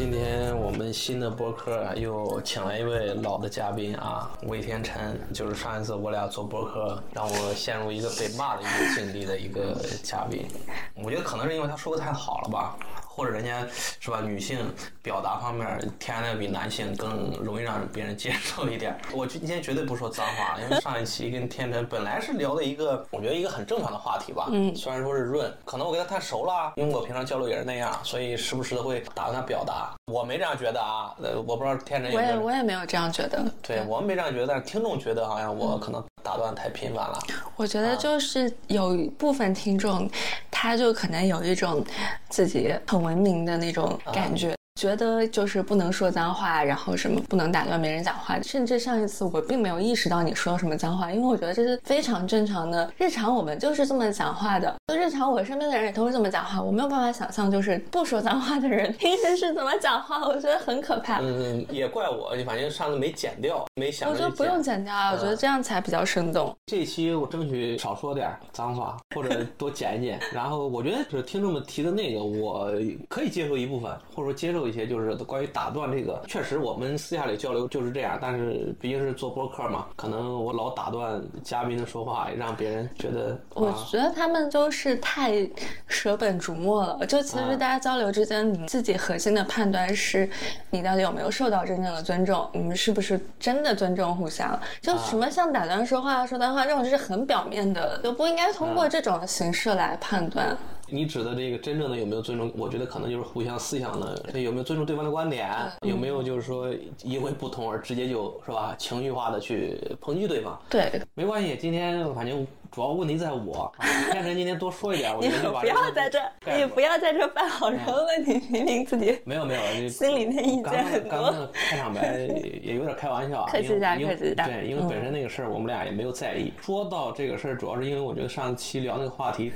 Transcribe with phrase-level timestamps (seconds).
[0.00, 10.46] 今天我们新的播客又请来一位老的嘉宾啊，魏天辰，就是上一次我俩做播客让我陷入一个被骂的一个境地的一个嘉宾。
[10.94, 12.78] 我觉得可能是因为他说的太好了吧，
[13.20, 13.66] 或者人家
[14.00, 14.58] 是吧，女性
[15.02, 18.98] 表达方面天然的比男性更容易让别人接受一点。
[19.12, 24.48] 我今天绝对不说脏话，因为上一期跟天真本来是聊的一个，我觉得一个很正常的话题吧。
[24.50, 29.94] 嗯，虽然说是润，可能我跟他太熟了，因为我平常交流也是那样，所以时不时的会打断他表达。
[30.10, 32.38] 我没这样觉得啊，呃，我不知道天真有我也。
[32.38, 33.44] 我也没有这样觉得。
[33.60, 37.18] 对我们没这样觉得，但是听众觉得好像我可能打断太频繁了。
[37.56, 40.08] 我觉得就是有一部分听众，
[40.50, 41.84] 他就可能有一种
[42.28, 44.54] 自己很文明的那种感觉。
[44.80, 61.18] 觉得就是不能说脏话，然后什么不能打断别人讲话，甚至上一次我并没有意识到你说什么脏话，因为我觉得这是非常正常的，日常我们就是这么讲话的，就日常我身边的人也都是这么讲话，我没有办法想象就是不说脏话的人平时是怎么讲话，我觉得很可怕。
[61.20, 66.56] 嗯，也怪我，反正上次没剪掉，没想我说不用剪掉啊，我觉得这样才比较生动。
[66.64, 70.18] 这一期我争取少说点脏话，或者 多剪一剪。
[70.32, 72.72] 然后我觉得就是听众们提的那个，我
[73.10, 78.18] 可以接受一部分，或者说接受一些，就是关于打断这个，确实我们私下里交流就是这样。
[78.22, 85.46] 但是毕竟是做播客嘛，可能我老打断嘉宾的说话，让别人觉得我啊，觉得他们都是太
[85.86, 87.06] 舍本逐末了。
[87.06, 90.28] 就其实大家交流之间，你自己核心的判断是，
[90.70, 94.58] 你到底有没有受到真正的尊重，你们是不是真的尊重互相？
[94.80, 100.56] 就什么像打断说话、说脏话这种，就是很表面的，就不应该通过这种形式来判断。
[100.92, 102.52] 你指的这个真正的有没有尊重？
[102.56, 105.48] 我觉得可能就是互相思想的，有没有尊重对方的观点，
[105.80, 106.70] 有没有就是说
[107.02, 110.60] 因为不同而直接就是吧情绪化的去抨击对方。
[110.68, 116.20] 对，没关系，今天反正主要问题在我，啊天神今天多说一点，我觉得就把不要在这，
[116.56, 121.10] 你不要要在这犯好人问题，明明自己没有没有，这心里面意见很多。
[121.10, 122.18] 刚刚开场白
[122.62, 126.52] 也有点开玩笑啊， 客气一下客气一下对，因为本身那个事儿我们俩也没有在意。
[126.60, 129.52] 说到这个事儿，主要是因为我觉得上期聊那个话题。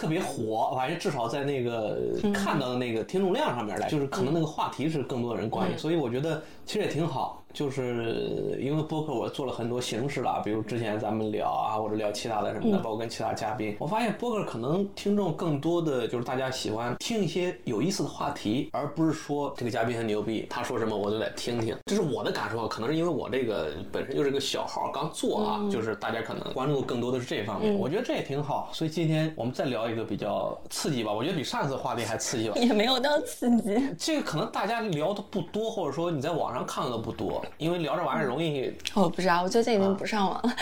[0.00, 7.42] 特别火，反正至少在那个嗯看到的那个听众量上面来，就是可能那个话题是更多人关注，嗯所以我觉得其实也挺好。
[7.52, 21.76] 就是因为播客我做了很多形式了，比如之前咱们聊啊，或者聊其他的什么嗯的，包括跟其他嘉宾，我发现播客可能听众更多的就是大家喜欢听一些有意思的话题，而不是说这个嘉宾很牛逼，他说什么我就得听听。
[21.86, 28.68] 这是我的感受，啊可能是因为我这个本身就是个小号，刚做啊，嗯就是大家可能关注更多的是这方面，我觉得这也挺好。
[28.72, 32.54] 所以今天我们再聊一个比较刺激吧，我觉得比上次话题还刺激吧。
[32.56, 38.72] 也没有到刺激，这个可能大家聊的不多，或者说你在网上看到的不多，因为聊这玩意儿容易。
[38.94, 40.54] 我不知道，我最近已经不上网了。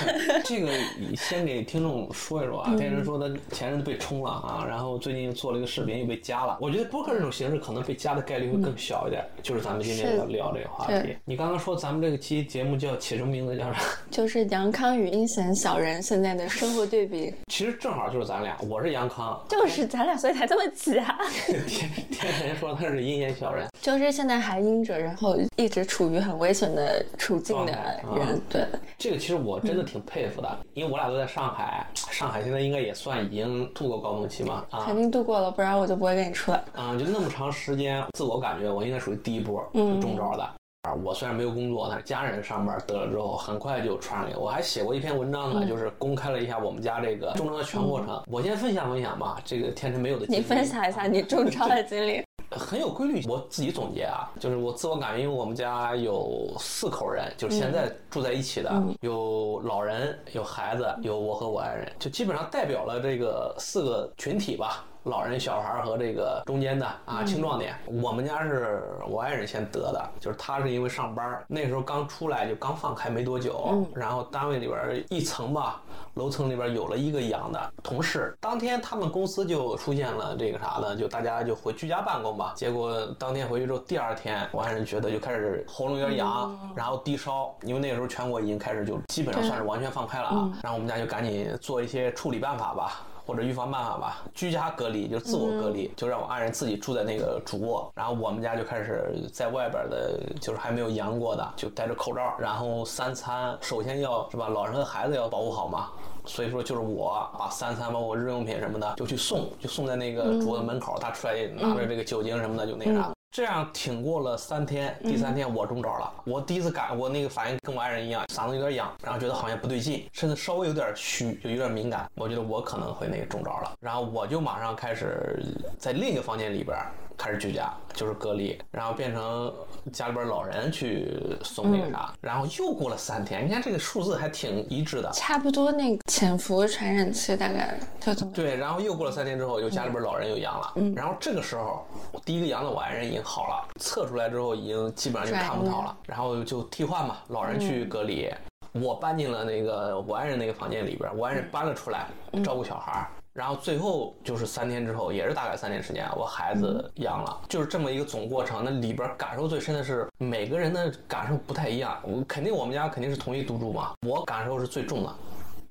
[0.44, 0.72] 这个
[1.16, 6.58] 先给听众说一说嗯啊，天人说他前任被冲了啊，然后最近又做了一个视频又被加了。
[6.60, 11.16] 我觉得播客这种形式可能被加的概率会更小一点，就是咱们今天要聊这个话题。
[11.24, 13.80] 你刚刚说咱们这个期节目叫起什么名字叫啥？
[14.10, 21.18] 就是杨康与阴险小人现在的生活对比，其实正好就是咱俩，我是杨康，就是咱俩，所以才这么挤啊。
[21.66, 23.66] 天天辰说他是阴险小人。
[23.80, 27.72] 就是现在还阴着，然后一直处于很危险的处境的
[28.16, 28.66] 人，对，
[28.98, 36.62] 这个其实我真的挺佩服的，因为我俩都在上海，上海现在应该也算已经度过高峰期嘛啊肯定度过了，不然我就不会跟你出来。
[36.74, 40.42] 啊，就那么长时间，自我感觉我应该属于第一波嗯中招的。
[40.82, 44.48] 啊，我虽然没有工作，但是家人上班得了之后，很快就传染给我。
[44.48, 48.22] 还写过一篇文章呢，嗯就是公开了一下我们家这个中招的全过程。
[48.26, 50.38] 我先分享分享吧，这个天辰没有的经历。
[50.38, 52.22] 你分享一下你中招的经历。
[52.50, 53.24] 很有规律。
[53.28, 64.84] 我自己总结啊，就是我自我感觉，因为我们家有四口人，就是现在住在一起的，有老人，有孩子，有我和我爱人，就基本上代表了这个四个群体吧。
[65.04, 75.80] 老人、小孩和这个中间的啊青壮年，我们家是我爱人先得的，就是他是因为上班那时候刚出来就刚放开没多久，然后单位里边一层吧，
[76.14, 80.94] 楼层里边有了一个阳的同事，当天他们公司就出现了这个啥呢？
[80.94, 82.52] 就大家就回居家办公吧。
[82.54, 90.52] 结果当天回去之后，第二天我爱人觉得就开始喉咙有点痒，然后低烧，因为那个时候全国已经开始就基本上算是完全放开了啊。
[90.62, 93.00] 然后我们家就赶紧做一些处理办法吧。
[93.30, 105.90] 或者预防办法吧，居家隔离就是自我隔离，就让我爱人自己住在那个主卧，然后我们家就开始在外边的，就是还没有阳过的，就戴着口罩，然后三餐首先要是吧，老人和孩子要保护好嘛。
[106.26, 113.12] 所以说，就是我把三餐包括日用品什么的就去送，就送在那个主卧的门口，他出来拿着这个酒精什么的就那啥。
[113.32, 116.12] 这样挺过了三天，第三天我中招了。
[116.24, 122.10] 我第一次感，我那个反应跟我爱人一样，嗓子有点痒，然后觉得好像不对劲，甚至稍微有点虚，就有点敏感。
[122.16, 125.40] 我觉得我可能会那个中招了，然后我就马上开始
[125.78, 126.76] 在另一个房间里边。
[127.16, 129.52] 开始居家，就是隔离，然后变成
[129.92, 138.32] 家里边老人去送那个啥，然后又过了三天，你看这个数字还挺一致的，差不多那个潜伏传染期大概就这么。
[138.32, 141.86] 对，然后又过了三天之后，又家里边老人又阳了，嗯，然后这个时候
[142.24, 148.32] 第一个阳的我爱人已经好了，测出来之后已经基本上就看不到了，然后就替换嘛，老人去隔离，
[148.72, 152.06] 我搬进了那个我爱人那个房间里边，我爱人搬了出来
[152.42, 153.06] 照顾小孩。
[153.32, 158.62] 然后最后就是三天之后，也是大概三天时间，我孩子阳了，就是这么一个总过程。
[158.64, 161.96] 那里边感受最深的是每个人的感受不太一样。
[162.02, 165.14] 我肯定我们家肯定是同一独住嘛，我感受是最重的。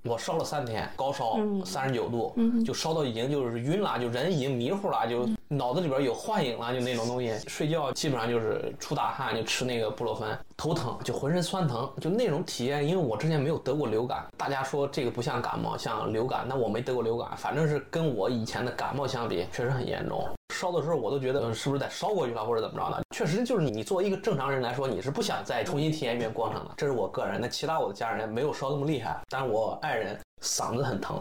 [0.03, 2.33] 我烧了三天，高烧三十九度，
[2.65, 7.37] 就烧到已经就是晕了，就人已经迷糊了，就脑子里边有幻影了，就那种东西。
[7.47, 10.37] 睡觉基本上就是出大汗，就吃那个布洛芬。
[10.59, 12.85] 头疼就浑身酸疼，就那种体验。
[12.85, 16.45] 因为我之前没有得过流感，大家说这个不像感冒，像流感。
[16.45, 20.27] 那我没得过流感，反正是跟我以前的感冒相比，确实很严重。
[20.53, 23.01] 烧的时候我都觉得是不是得烧过去了，或者怎么着的。
[23.15, 26.71] 确实就是你作为一个正常人来说，你是不想再重新体验一遍过程的。
[26.75, 27.39] 这是我个人。
[27.39, 31.17] 那其他我的家人没有烧那么厉害，但是我爱人嗓子很疼。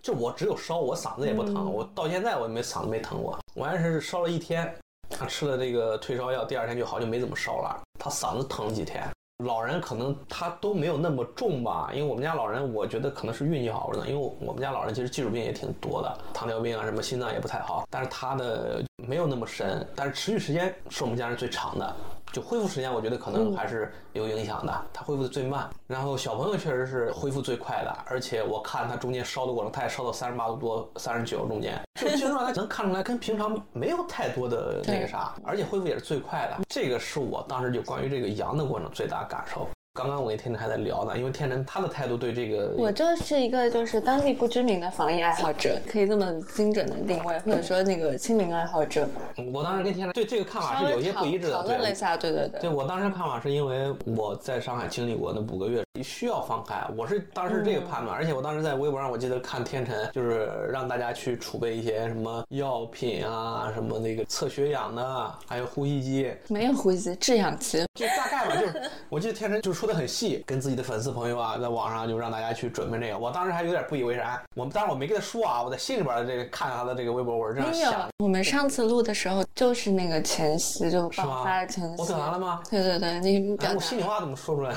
[0.00, 1.70] 就我只有烧，我嗓子也不疼。
[1.70, 3.38] 我到现在我也没嗓子没疼过。
[3.54, 4.74] 我爱人是烧了一天，
[5.10, 7.82] 他吃了这个退烧药，第二天就好，就没怎么烧了。
[7.98, 9.02] 他嗓子疼几天。
[9.44, 14.08] 老人可能他都没有那么重吧，因为我们家老人，我觉得可能是运气好着呢。
[14.08, 21.96] 因为我们家老人其实基础病也挺多的，糖尿病啊，什么心脏也不太好，但是他的没有那么深，但是持续时间是我们家人最长的。
[22.34, 24.84] 就恢复时间，我觉得可能还是有影响的。
[24.92, 27.96] 他恢复的最慢，然后小朋友确实是恢复最快的。
[28.06, 36.64] 而且我看他中间烧的过程，他也烧到三十八度多、三十九中间，就基本上他能看出来跟平常没有太多的那个啥，而且恢复也是最快的。
[36.68, 39.68] 这个是我当时就关于这个阳的过程最大感受。
[39.96, 49.06] 刚刚我跟天成还在聊呢，因为天成他的态度对这个，我就是一个就是当地不知名的防疫爱好者，可以这么精准的定位，或者说那个清零爱好者。
[49.52, 52.62] 我当时跟天成对这个看法是有些不一致的，讨论了一下，对对对。
[52.62, 69.83] 对我当时看法是因为我在上海经历过那五个月，需要放开，我是当时这个判断，而且我当时在微博上我记得看天成就是让大家去储备一些什么药品啊，什么那个测血氧的，还有呼吸机，没有呼吸机，制氧机，就大概吧，就是我记得天成就是。
[69.84, 73.18] 说的很细，跟自己的粉丝朋友啊，在网上就让大家去准备这个。
[73.18, 74.40] 我当时还有点不以为然。
[74.54, 78.08] 我们当然我没跟他说啊，我在心里边的这个看他的这个微博，我是这样想。
[78.16, 81.94] 我们上次录的时候就是那个前夕，就爆发了前夕。
[81.98, 82.62] 我表达了吗？
[82.70, 84.74] 对对对，你我心里话怎么说出来？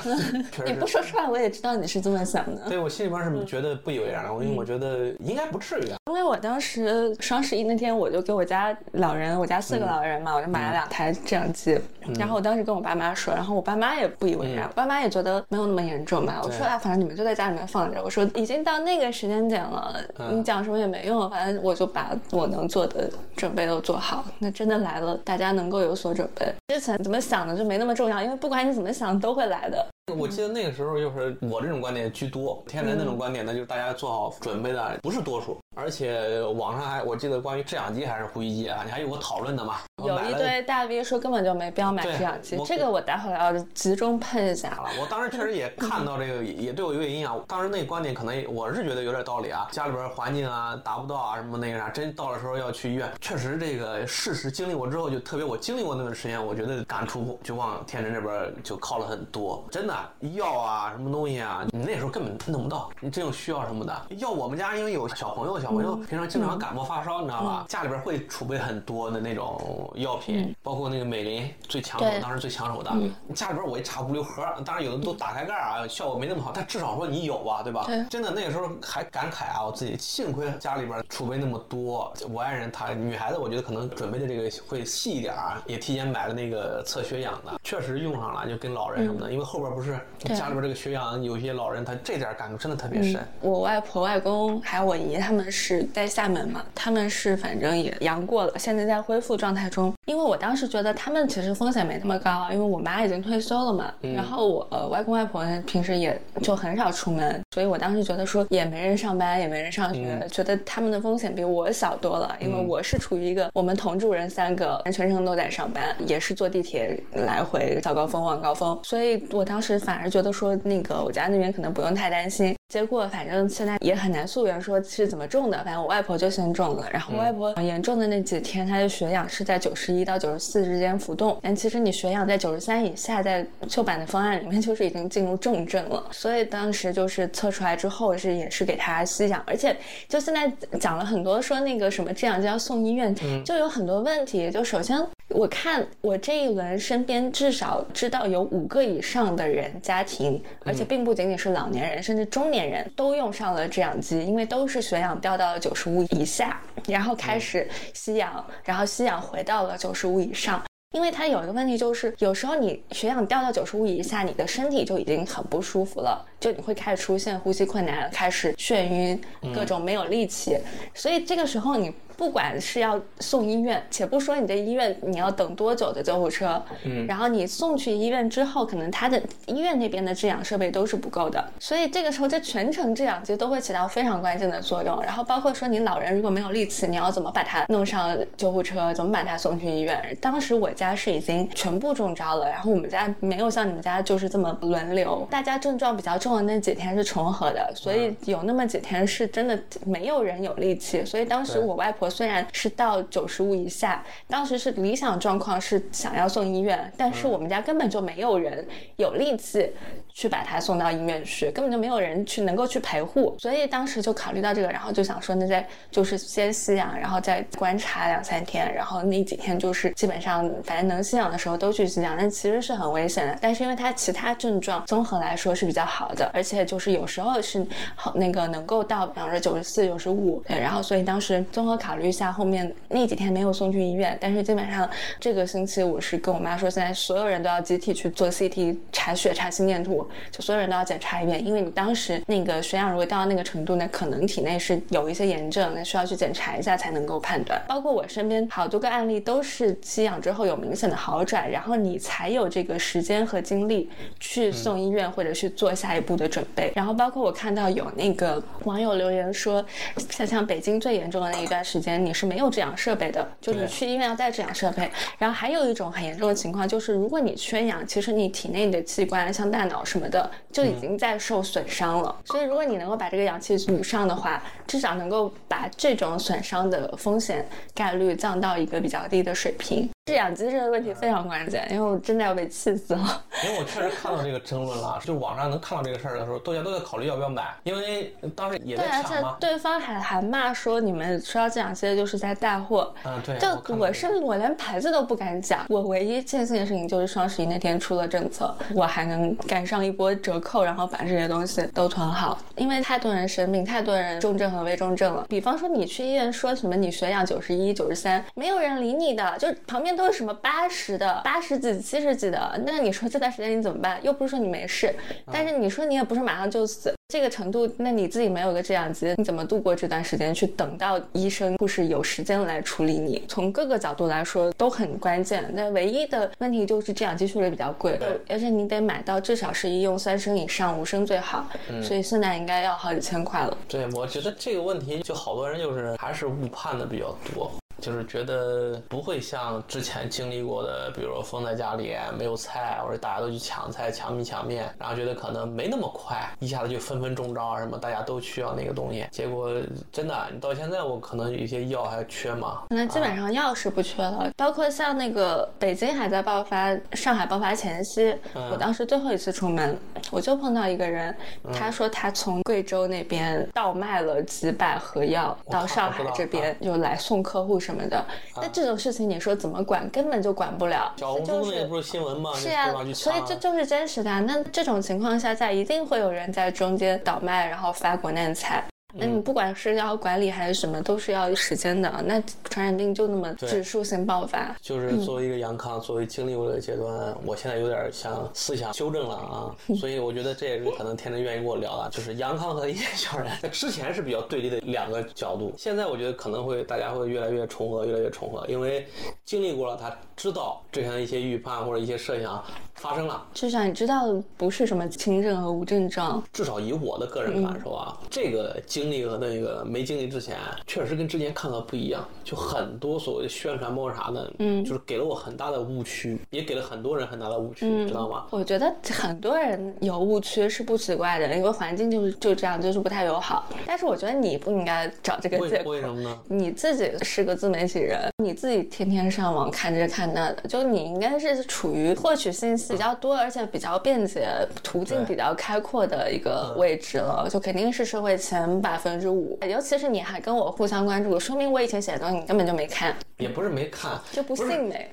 [0.66, 2.68] 你 不说出来，我也知道你是这么想的。
[2.68, 5.96] 对我心里边是觉得不以为然，因为我觉得应该不至于啊。
[6.08, 11.80] 因为我当时双十一那天，我就给我家老人，我家四个老人嘛，我就买了两台这样机。
[12.18, 14.97] 然后我当时跟我爸妈说，然后我爸妈也不以为然，我爸妈。
[14.98, 16.40] 他也觉得没有那么严重吧？
[16.42, 18.02] 我说啊，反正你们就在家里面放着。
[18.02, 19.94] 我说已经到那个时间点了，
[20.32, 21.30] 你讲什么也没用。
[21.30, 24.24] 反正我就把我能做的准备都做好。
[24.40, 26.52] 那真的来了，大家能够有所准备。
[26.74, 29.86] 之前怎么想的就没那么重要，因为不管你怎么想，都会来的。
[30.16, 35.56] 我记得那个时候就是我这种观点居多，天然那种观点呢，就是大家做好准备的不是多数。
[35.78, 39.76] 而且网上还我记得关于制氧机还是呼吸机啊，你还有个讨论的嘛？
[40.04, 44.76] 有一堆大 V 说根本就没必要买制氧机，这个我待会儿要集中喷一下。
[45.00, 47.40] 我当时确实也 看到这个，也对我有点影响。
[47.46, 59.64] 当时那个观点可能我是觉得有点道理啊，家里边环境啊达不到啊什么那个啥，真到了时候要去医院，确实这个事实经历过之后，就特别我经历过那段时间，我觉得感触就往天真这边就靠了很多。
[59.70, 59.94] 真的
[60.34, 66.58] 药啊什么东西啊，你那时候根本弄不到，你真有需要什么的，要我们家因为有小朋友，小朋友平常经常。
[66.58, 67.64] 感冒发烧，你知道吧？
[67.68, 72.90] 家里边会储备很多的那种药品，包括那个美林最抢手，当时最抢手的。
[73.32, 77.86] 家里边我一查五六盒，当然有的都打开盖啊，效果没那么好，但至少说你有吧，对吧？
[78.10, 82.12] 真的那个时候还感慨啊，我自己幸亏家里边储备那么多。
[82.28, 89.92] 我爱人她女孩子，我觉得可能准备的这个会细一点啊，也提前买了那个测血氧的，确实用上了，就跟老人什么的，因为后边不是
[90.34, 93.24] 家里边这个血氧，有些老人他这点感触真的特别深。
[93.40, 96.38] 我外婆、外公还有我姨他们是在厦门。
[96.48, 99.92] 嘛，他们是反正也阳过了，现在在恢复状态中。
[100.06, 112.34] 因为我当时觉得他们其实风险没那么高，因为我妈已经退休了嘛，然后我呃外公外婆平时也就很少出门，所以我当时觉得说也没人上班，也没人上学，觉得他们的风险比我小多了。
[112.40, 122.54] 因为我是处于一个我们同住人三个全程都在上班，也是坐地铁来回早高峰晚高峰，所以我当时反而觉得说那个我家那边可能不用太担心。
[122.68, 139.74] 结果反正现在也很难溯源说是怎么种的，反正我外婆就先种了，然后外婆严重的那几天，她的血氧是在九十一到九十四之间浮动，但其实你血氧在九十三以下，在旧版的方案里面就是已经进入重症了，所以当时就是测出来之后是也是给她吸氧，而且
[140.06, 140.46] 就现在
[140.78, 143.14] 讲了很多说那个什么这样就要送医院，
[143.46, 145.02] 就有很多问题，就首先。
[145.28, 160.62] 我看我这一轮身边至少知道有五个以上的人家庭，而且并不仅仅是老年人，甚至中年人都用上了制氧机，因为都是血氧掉到了九十五以下，然后开始吸氧，然后吸氧回到了九十五以上。
[160.92, 169.20] 因为它有一个问题，就是有时候你血氧掉到九十五以下，你的身体就已经很不舒服了，就你会开始出现呼吸困难，开始眩晕，
[169.54, 170.56] 各种没有力气，
[170.94, 171.92] 所以这个时候你。
[172.18, 185.00] 不管是要送医院，且不说你在医院你要等多久的救护车，嗯，然后你送去医院之后，可能他的医院那边的制氧设备都是不够的，所以这个时候这全程制氧机都会起到非常关键的作用。
[185.00, 190.18] 然后包括说你老人如果没有力气，你要怎么把他弄上救护车，怎么把他送去医院？
[190.20, 199.56] 当时我家是已经全部中招了，然后我们家没有像你们家就是这么轮流，大家症状比较重的那几天是重合的，所以有那么几天是真的
[199.86, 202.07] 没有人有力气，所以当时我外婆。
[202.08, 209.70] 虽然是到九十五以下，当时是理想状况是想要送医院，但是我们家根本就没有人有力气
[210.18, 223.38] 去把他送到医院去，根本就没有人去能够去陪护，所以当时就考虑到这个，然后就想说，那再就是先吸氧，然后再观察两三天，然后那几天就是基本上反正能吸氧的时候都去吸氧，但其实是很危险的。
[223.40, 231.78] 但是因为他其他症状综合来说是比较好的，而且就是有时候是好那个能够到，比方说九十四、九十五，对，然后所以当时综合。
[231.78, 247.60] 考虑一下后面那几天没有送去医院，但是基本上这个星期我是跟我妈说，现在所有人都要集体去做 CT 查血查心电图，就所有人都要检查一遍，因为你当时那个血氧如果掉到那个程度，那可能体内是有一些炎症，那需要去检查一下才能够判断。
[247.68, 256.72] 包括我身边好多个案例都是吸氧之后有明显的好转，然后你才有这个时间和精力去送医院或者去做下一步的准备。
[256.74, 259.64] 然后包括我看到有那个网友留言说，
[260.10, 261.98] 像像北京最严重的那一段时间。
[261.98, 264.90] 你是没有制氧设备的，就你去医院要带制氧设备。
[265.18, 272.14] 然后还有一种很严重的情况，就是如果你缺氧，其实你体内的器官，像大脑什么的，就已经在受损伤了。
[272.24, 279.90] 所以如果你能够把这个氧气补上的话，至少能够把这种损伤的风险概率降到一个比较低的水平。
[280.08, 283.22] 制氧机这个问题非常关键，因为我真的要被气死了。
[283.44, 289.36] 因为我确实看到这个争论了，就网上能看到这个事儿的时候，大家都在考虑要不要买，因为当时也在抢嘛。
[289.38, 292.90] 对，而且对方还还骂说你们说要制氧机就是在带货。
[293.04, 293.36] 嗯，对。
[293.36, 302.38] 就我是我连牌子都不敢讲，我唯一庆幸的事情就是双十一那天出了政策，我还能赶上一波折扣，然后把这些东西都囤好。
[302.56, 305.26] 因为太多人生病，太多人重症和危重症了。
[305.28, 309.97] 比方说你去医院说什么你血氧九十一、九十三，没有人理你的，就旁边。
[309.98, 312.62] 都是什么八十的、八十几、七十几的？
[312.64, 313.98] 那你说这段时间你怎么办？
[314.00, 314.94] 又不是说你没事，
[315.26, 316.94] 但是你说你也不是马上就死。
[317.08, 320.32] 这个程度，那你自己没有个制氧机，你怎么度过这段时间？
[320.32, 325.44] 去等到医生护士有时间来处理你，从各个角度来说都很关键。
[325.52, 331.44] 那唯一的问题就是制氧机确实比较贵，而且你得买到至少是医用三升以上，五升最好。
[331.82, 333.56] 所以现在应该要好几千块了。
[333.66, 337.50] 对，我觉得这个问题就好多人就是还是误判的比较多。
[337.80, 349.06] 就是觉得不会像之前经历过的，比如封在家里没有菜，或者大家都去抢菜、抢米、抢面，然后觉得可能没那么快，一下子就纷纷中招啊什么，大家都需要那个东西。
[349.12, 349.52] 结果
[349.92, 352.64] 真的，你到现在我可能有些药还缺嘛。
[352.70, 358.12] 那基本上药是不缺了，包括像那个北京还在爆发，上海爆发前夕，
[358.50, 359.78] 我当时最后一次出门，
[360.10, 361.14] 我就碰到一个人，
[361.52, 367.60] 他说他从贵州那边倒卖了几百盒药到上海这边，就来送客户。
[367.68, 368.02] 什么的，
[368.36, 370.90] 那这种事情你说怎么管，根本就管不了。
[370.96, 372.32] 小红书那不是新闻吗？
[372.34, 374.20] 是呀，所以这就是真实的。
[374.22, 378.64] 那这种情况下，在一定会有人在中间倒卖，然后发国难财。
[378.94, 382.02] 那你不管是要管理还是什么，都是要时间的。
[382.06, 384.56] 那传染病就那么指数性爆发。
[384.62, 389.54] 就是作为一个杨康，作为经历过这个阶段，我现在有点想思想修正了啊。
[389.76, 398.86] 所以我觉得这也是可能天真愿意跟我聊的，就是杨康和叶小然之前是比较对立的两个角度，现在我觉得可能会大家会越来越重合，越来越重合，因为
[399.26, 402.42] 经历过了，他知道之前的一些预判或者一些设想
[402.76, 403.22] 发生了。
[403.34, 404.06] 至少你知道
[404.38, 406.24] 不是什么轻症和无症状。
[406.32, 412.06] 至少以我的个人感受啊，这个经历和那个没经历之前，确实跟之前看到不一样。
[412.22, 418.26] 就很多所谓的宣传包括啥的，嗯，就是给了我很大的误区，也给了很多人很大的误区，知道吗？
[418.30, 423.46] 我觉得很多人有误区是不奇怪的，因为环境就是就这样，就是不太友好。
[423.66, 425.70] 但是我觉得你不应该找这个借口。
[425.70, 426.18] 为什么呢？
[426.28, 434.28] 你自己是个自媒体人，你自己天天上网看这看那的，就你应该是处于获取信息比较多，而且比较便捷、
[434.62, 439.38] 途径比较开阔的一个位置了，就肯定是社会前百分之五。
[439.48, 442.94] 尤其是你还跟我互相关注，说明我以前写的东西你根本就没看。
[443.18, 444.90] 也不是没看，就不信呗。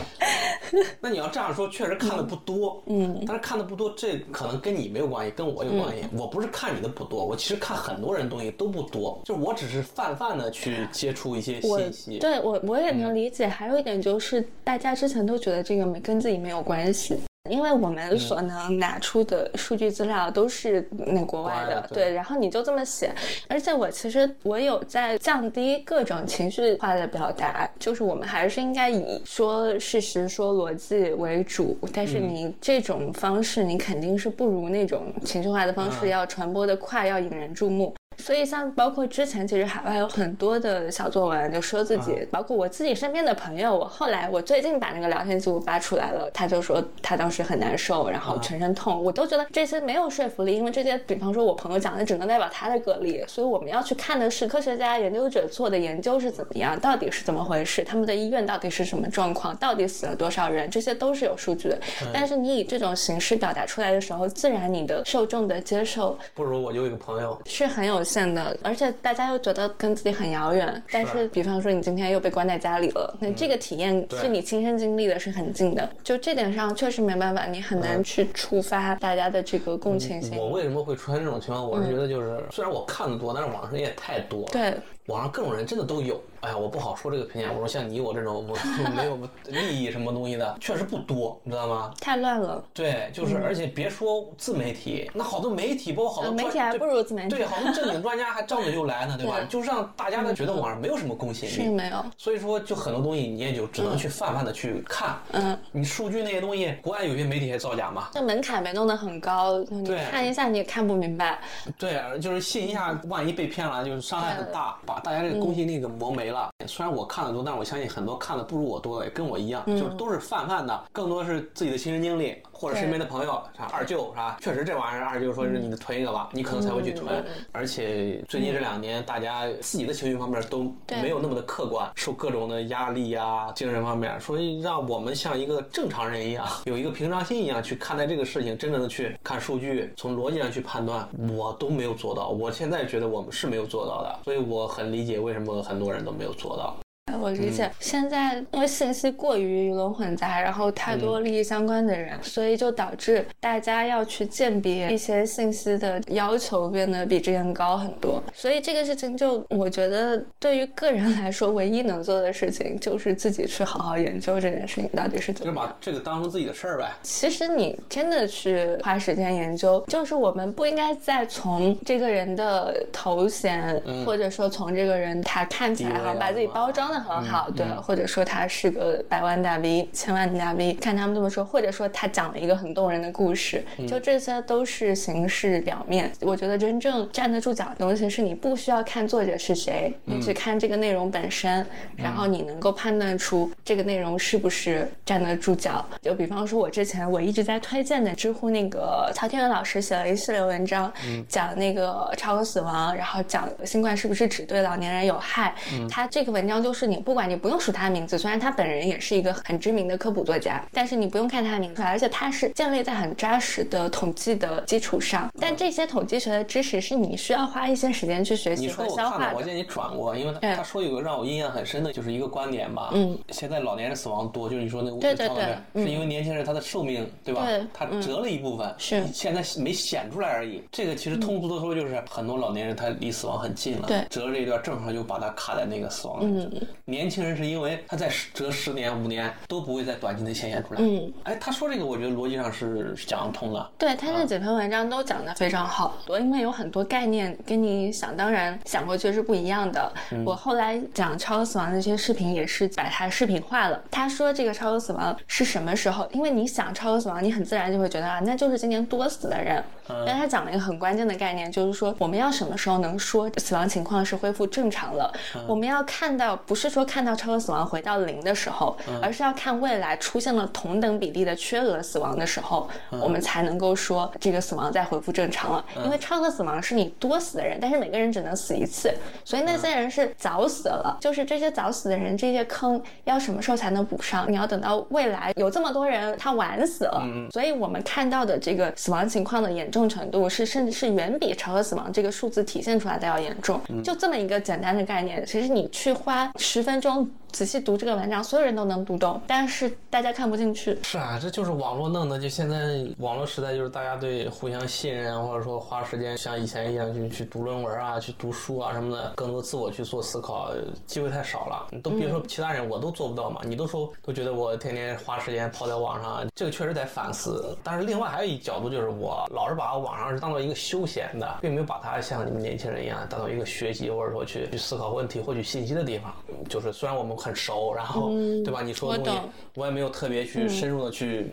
[1.00, 2.82] 那你要这样说，确实看的不多。
[2.86, 6.04] 嗯，但是看的不多，这可能跟你没有关系，跟我有关系。
[6.16, 12.18] 我不是看你的不多，我其实看很多人东西都不多，就我只是泛泛的去接触一些信息。
[12.18, 13.46] 对我我也能理解。
[13.46, 17.18] 还有一点就是，大家之前都觉得这个没跟自己没有关系。
[17.50, 23.14] 因为我们所能拿出的数据资料都是那国外的，对，然后你就这么写，
[23.48, 37.94] 而且我其实我有在降低各种情绪化的表达，就是我们还是应该以说事实、说逻辑为主，但是你这种方式，你肯定是不如那种情绪化的方式要传播的快，要引人注目。
[38.18, 43.76] 所以，像包括之前，其实海外有很多的小作文，就说自己，包括我自己身边的朋友。
[43.76, 49.02] 我后来，我最近把那个聊天记录发出来了，他就说他当时很难受，然后全身痛。
[49.02, 53.22] 我都觉得这些没有说服力，因为这些，比方说我朋友讲的，只能代表他的个例。
[53.26, 61.78] 所以我们要去看的是科学家、研究者做的研究是怎么样，到底是怎么回事，他们的医院到底是什么状况，到底死了多少人，这些都是有数据的。
[62.12, 68.03] 但是你以这种形式表达出来的时候，自然你的受众的接受不如我有一个朋友是很有。
[68.04, 70.82] 限的，而且大家又觉得跟自己很遥远。
[70.92, 75.88] 但是，比方说你今天又被关在家里了，那这个体验是你亲身经历的，是很近的。
[76.02, 80.36] 就这点上，确实没办法，你很难去触发大家的这个共情性。
[80.38, 81.66] 我为什么会出现这种情况？
[81.68, 84.48] 我是觉得，就是虽然我看的多，但是网上也太多了。
[84.52, 84.74] 对。
[85.06, 87.52] 网上各种人真的都有，哎呀，我不好说这个评价。
[87.52, 88.56] 我说像你我这种我
[88.96, 91.92] 没有利益什么东西的，确实不多，你知道吗？
[92.00, 92.64] 太乱了。
[92.72, 97.28] 对，就是，而且别说自媒体，那好多媒体，包括好多媒体还不如自媒体。
[97.28, 99.40] 对，好多正经专家还张嘴就来呢，对吧？
[99.46, 101.52] 就是让大家呢觉得网上没有什么公信力。
[101.52, 102.02] 是没有。
[102.16, 105.18] 所以说，就很多东西你也就只能去泛泛的去看。
[105.32, 105.58] 嗯。
[105.70, 108.08] 你数据那些东西，国外有些媒体还造假嘛？
[108.12, 111.38] 这门槛没弄得很高，你看一下你也看不明白。
[111.76, 115.74] 对，就是信一下，万一被骗了，就是伤害很大，把大家这个公信力。
[115.74, 116.50] 给磨没了。
[116.68, 124.36] 虽然我看的多，但是我相信很多看的不如我多的也跟我一样，就是都是泛泛的，更多是自己的亲身经历或者身边的朋友，啥二舅是吧？
[124.40, 127.24] 确实这玩意儿，二舅说是你的囤一个吧，你可能才会去囤。
[127.50, 142.28] 而且最近这两年，大家自己的情绪方面都没有那么的客观，受各种的压力呀，精神方面，所以让我们像一个正常人一样，有一个平常心一样去看待这个事情，真正的去看数据，从逻辑上去判断，我都没有做到。
[142.28, 145.54] 我现在觉得我们是没有做到的，所以我很理解为什么。
[145.64, 146.83] 很多人都没有做到。
[147.24, 158.22] 我理解，现在因为信息过于鱼龙混杂，然后太多利益相关的人，所以就导致大家要去鉴别一些信息的要求变得比之前高很多。
[158.34, 165.50] 所以这个事情，就我觉得对于个人来说，唯一能做的事情就是自己去好好研究这件事情到底是怎么。
[165.50, 166.90] 就把这个当成自己的事儿呗。
[167.02, 177.04] 其实你真的去花时间研究，就是我们不应该再从这个人的头衔，或者说从这个人他看起来好把自己包装的。
[177.04, 186.10] 很好，对，或者说他是个百万大 V、千万大 V，看他们这么说，或者说他讲了一个很动人的故事，就这些都是形式表面。
[186.20, 195.84] 我觉得真正站得住脚的东西，是你不需要看作者是谁，你只看这个内容本身，然后你能够判断出这个内容是不是站得住脚。
[196.00, 200.92] 就比方说，我之前我一直在推荐的知乎那个曹天元老师写了一系列文章，
[201.28, 205.54] 讲那个超额死亡，然后讲新冠是不是只对老年人有害。
[205.90, 206.84] 他这个文章就是。
[206.84, 215.30] 你不管你不用数他的名字，虽然他本人也是一个很知名的科普作家，但是你不用看他的名字，而且他是建立在很扎实的统计的基础上。
[215.38, 219.36] 但这些统计学的知识是你需要花一些时间去学习和消化的。
[219.36, 222.90] 我见你转过，因为他他说有个让我印象很深的，就是一个观点吧。
[222.94, 223.18] 嗯。
[223.30, 227.46] 现在老年人死亡多，就是你说那对对对，是因为年轻人他的寿命对吧？
[227.72, 230.62] 他折了一部分，是现在没显出来而已。
[230.72, 236.20] 这个其实通俗的说就是很多老年人他离死亡很近了，对，折了这一段正好就把他卡在那个死亡。
[236.22, 236.50] 嗯。
[236.94, 240.80] 年轻人是因为他在折十年五年都不会在短期内显现出来。
[240.80, 243.70] 嗯，哎，他说这个，我觉得逻辑上是讲得通的。
[243.76, 249.92] 对他那几篇文章都讲得非常好，因为有很多概念跟你想当然想过去是不一样的。
[250.24, 253.82] 我后来讲超额死亡那些视频也是把它视频化了。
[253.90, 256.08] 他说这个超额死亡是什么时候？
[256.12, 259.62] 因为你想超额死亡，你很自然就会觉得啊，那就是今年多死的人。
[260.06, 265.12] 但他讲了一个很关键的概念，就是说我们要什么时候能说死亡情况是恢复正常了？
[265.46, 275.64] 我们要看到不是说看到超额死亡回到零的时候，而是要看未来出现了同等比例的缺额死亡的时候，我们才能够说这个死亡再恢复正常了。
[275.84, 278.92] 因为超额死亡是你多死的人，但是每个人只能死一次，
[279.24, 280.96] 所以那些人是早死了。
[281.00, 284.30] 就是这些早死的人，这些坑要什么时候才能补上？
[284.30, 293.60] 你要等到未来有这么多人他晚死了，所以我们看到的这个死亡情况的严重程度是甚至是远比超额死亡这个数字体现出来的要严重。
[293.82, 297.10] 就这么一个简单的概念，其实你去花十分钟。
[297.34, 300.78] 仔细读这个文章，所有人都能读懂，但是大家看不进去。
[300.84, 302.16] 是啊，这就是网络弄的。
[302.16, 310.52] 就现在网络时代，就是大家对互相信任，或者说花时间像以前一样去去读论文啊，去读书啊什么的，更多自我去做思考，
[310.86, 311.66] 机会太少了。
[311.72, 313.40] 你都别说其他人，我都做不到嘛。
[313.44, 317.58] 你都说都觉得我天天花时间泡在网上，这个确实得反思。
[317.64, 326.14] 但是另外还有一角度，就是我老是把网上是当做一个休闲的，并没有把它像你们年轻人一样当做一个学习或者说去去思考问题、获取信息的地方。
[326.48, 327.18] 就是虽然我们。
[327.24, 328.10] 很熟，然后
[328.44, 328.60] 对吧？
[328.62, 329.20] 你说的东西，
[329.54, 331.32] 我也没有特别去深入的去。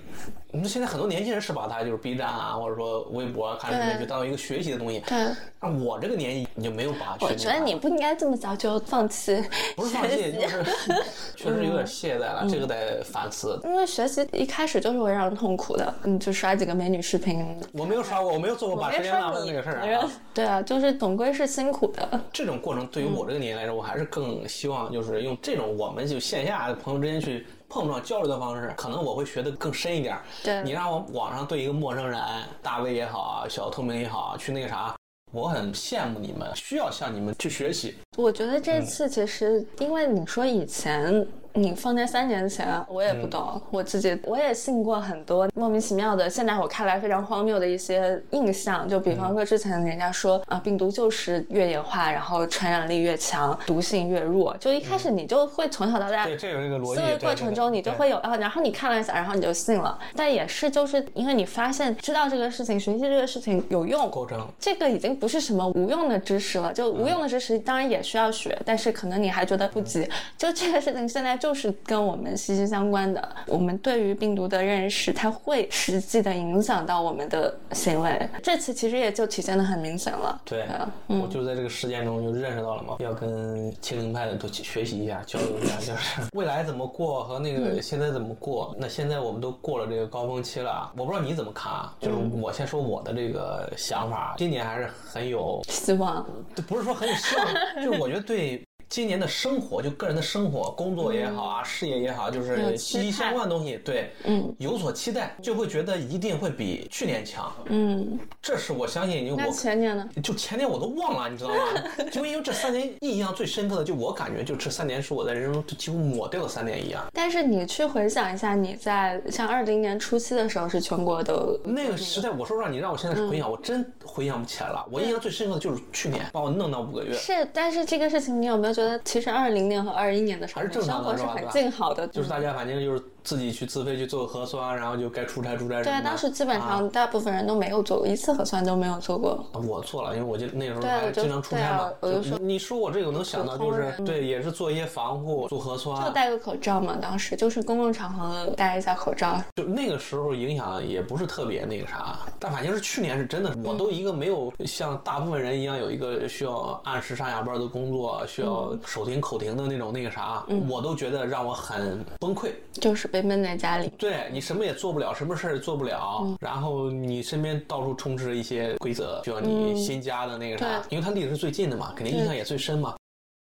[0.54, 5.02] 那现在很多年轻人是把它就是 B 站啊，或者说微博啊看视频，就当做一个学习的东西。
[5.08, 5.28] 对。
[5.62, 7.16] 那我这个年纪，你就没有把。
[7.22, 9.42] 我觉得你不应该这么早就放弃。
[9.76, 10.64] 不是放弃，就是
[11.38, 13.60] 确实有点懈怠了，这个得反思。
[13.64, 17.46] 因为学习一开始就是会让人痛苦的，你就刷几个美女视频。
[17.72, 20.10] 我没有刷过，我没有做过把时间浪费那个事儿。
[20.34, 22.20] 对啊，就是总归是辛苦的。
[22.34, 27.46] 这种过程对于我这个年龄来说，我还是更希望就是用这种我们就线下朋友之间去。
[27.72, 30.20] 碰撞交流的方式，可能我会学的更深一点。
[30.44, 32.22] 对你让我网上对一个陌生人，
[32.62, 34.94] 大 V 也好啊，小透明也好，去那个啥，
[35.32, 37.96] 我很羡慕你们，需要向你们去学习。
[38.18, 41.26] 我觉得这次其实，因为你说以前。
[41.54, 48.88] 你放在三年前，我也不懂，我自己我也信过很多莫名其妙的，现在我看来非常荒谬的一些印象。
[48.88, 54.56] 就比方说之前人家说啊，病毒就是越演化，然后传染力越强，毒性越弱。
[54.62, 60.00] 就一开始你就会从小到大，对这有一个逻辑，思维过程中你就会有啊，然后你看了一下，然后你就信了。
[60.16, 64.10] 但也是就是因为你发现知道这个事情，学习这个事情有用，
[64.58, 66.72] 这个已经不是什么无用的知识了。
[66.72, 70.08] 就无用的知识当然也需要学，但是可能你还觉得不急。
[70.38, 71.32] 就这个事情现在。
[71.42, 78.30] 就是跟我们息息相关的，我们对于病毒的认识，它会实际的影响到我们的行为。
[78.44, 80.40] 这次其实也就体现的很明显了。
[80.46, 80.68] 对，
[81.08, 88.76] 我就在这个事件中就认识到了嘛，要跟清零派的都学习一下，交流一下，就是 未来怎么过和那个现在怎么过。
[88.78, 91.96] 那现在我们都过了这个高峰期了，我不知道你怎么看啊？
[92.00, 96.24] 就是我先说我的这个想法，今年还是很有希望，
[96.68, 98.64] 不是说很有希望，就 是我觉得对。
[98.92, 109.34] 今年的生活，就个人的生活、工作也好啊，事业也好，就是息息相关的东西，对，嗯，有所期待，就会觉得一定会比去年强，嗯，这是我相信。
[109.38, 110.10] 那前年呢？
[110.22, 111.56] 就前年我都忘了，你知道吗？
[112.12, 117.02] 就因为这三年印象最深刻的，就我感觉，就这三年是我在人生中几乎抹掉的三年一样。
[117.14, 124.86] 但是你去回想一下，你在像二零年初期的时候是全国都那个时代，我说实话，你让我现在回想，我真回想不起来了。
[124.92, 127.14] 我印象最深刻的就是去年把我弄到五个月。
[127.14, 128.81] 是，但是这个事情你有没有觉得？
[128.82, 133.04] 觉得其实二零年和二一年的时候，生活是很静好的，就是大家反正就是。
[133.24, 135.84] 自己去自费去做核酸，然后就该出差出差。
[135.84, 139.46] 对，当时基本上大部分人都没有做过一次核酸都没有做过。
[139.54, 141.92] 我做了，因为我就那时候还经常出差嘛。
[142.00, 146.04] 我就说，你说我这个能想到就是对，也是做一些防护，做核酸。
[146.04, 149.42] 就戴个口罩嘛，当时就是公共场合戴一下口罩。
[149.56, 162.52] 就那个时候影响也不是特别那个啥，但反正是去年是真的，我都一个没有像大部分人一样有一个需要按时上下班的工作，需要手停口停的那种那个啥，我都觉得让我很崩溃。
[162.74, 163.92] 就是被闷在家里。
[163.98, 172.96] 对你什么也做不了，什么事儿也做不了，然后你身边到处充斥着一些规则，就像你新加的那个啥，因为它离得是最近的嘛，肯定印象也最深嘛。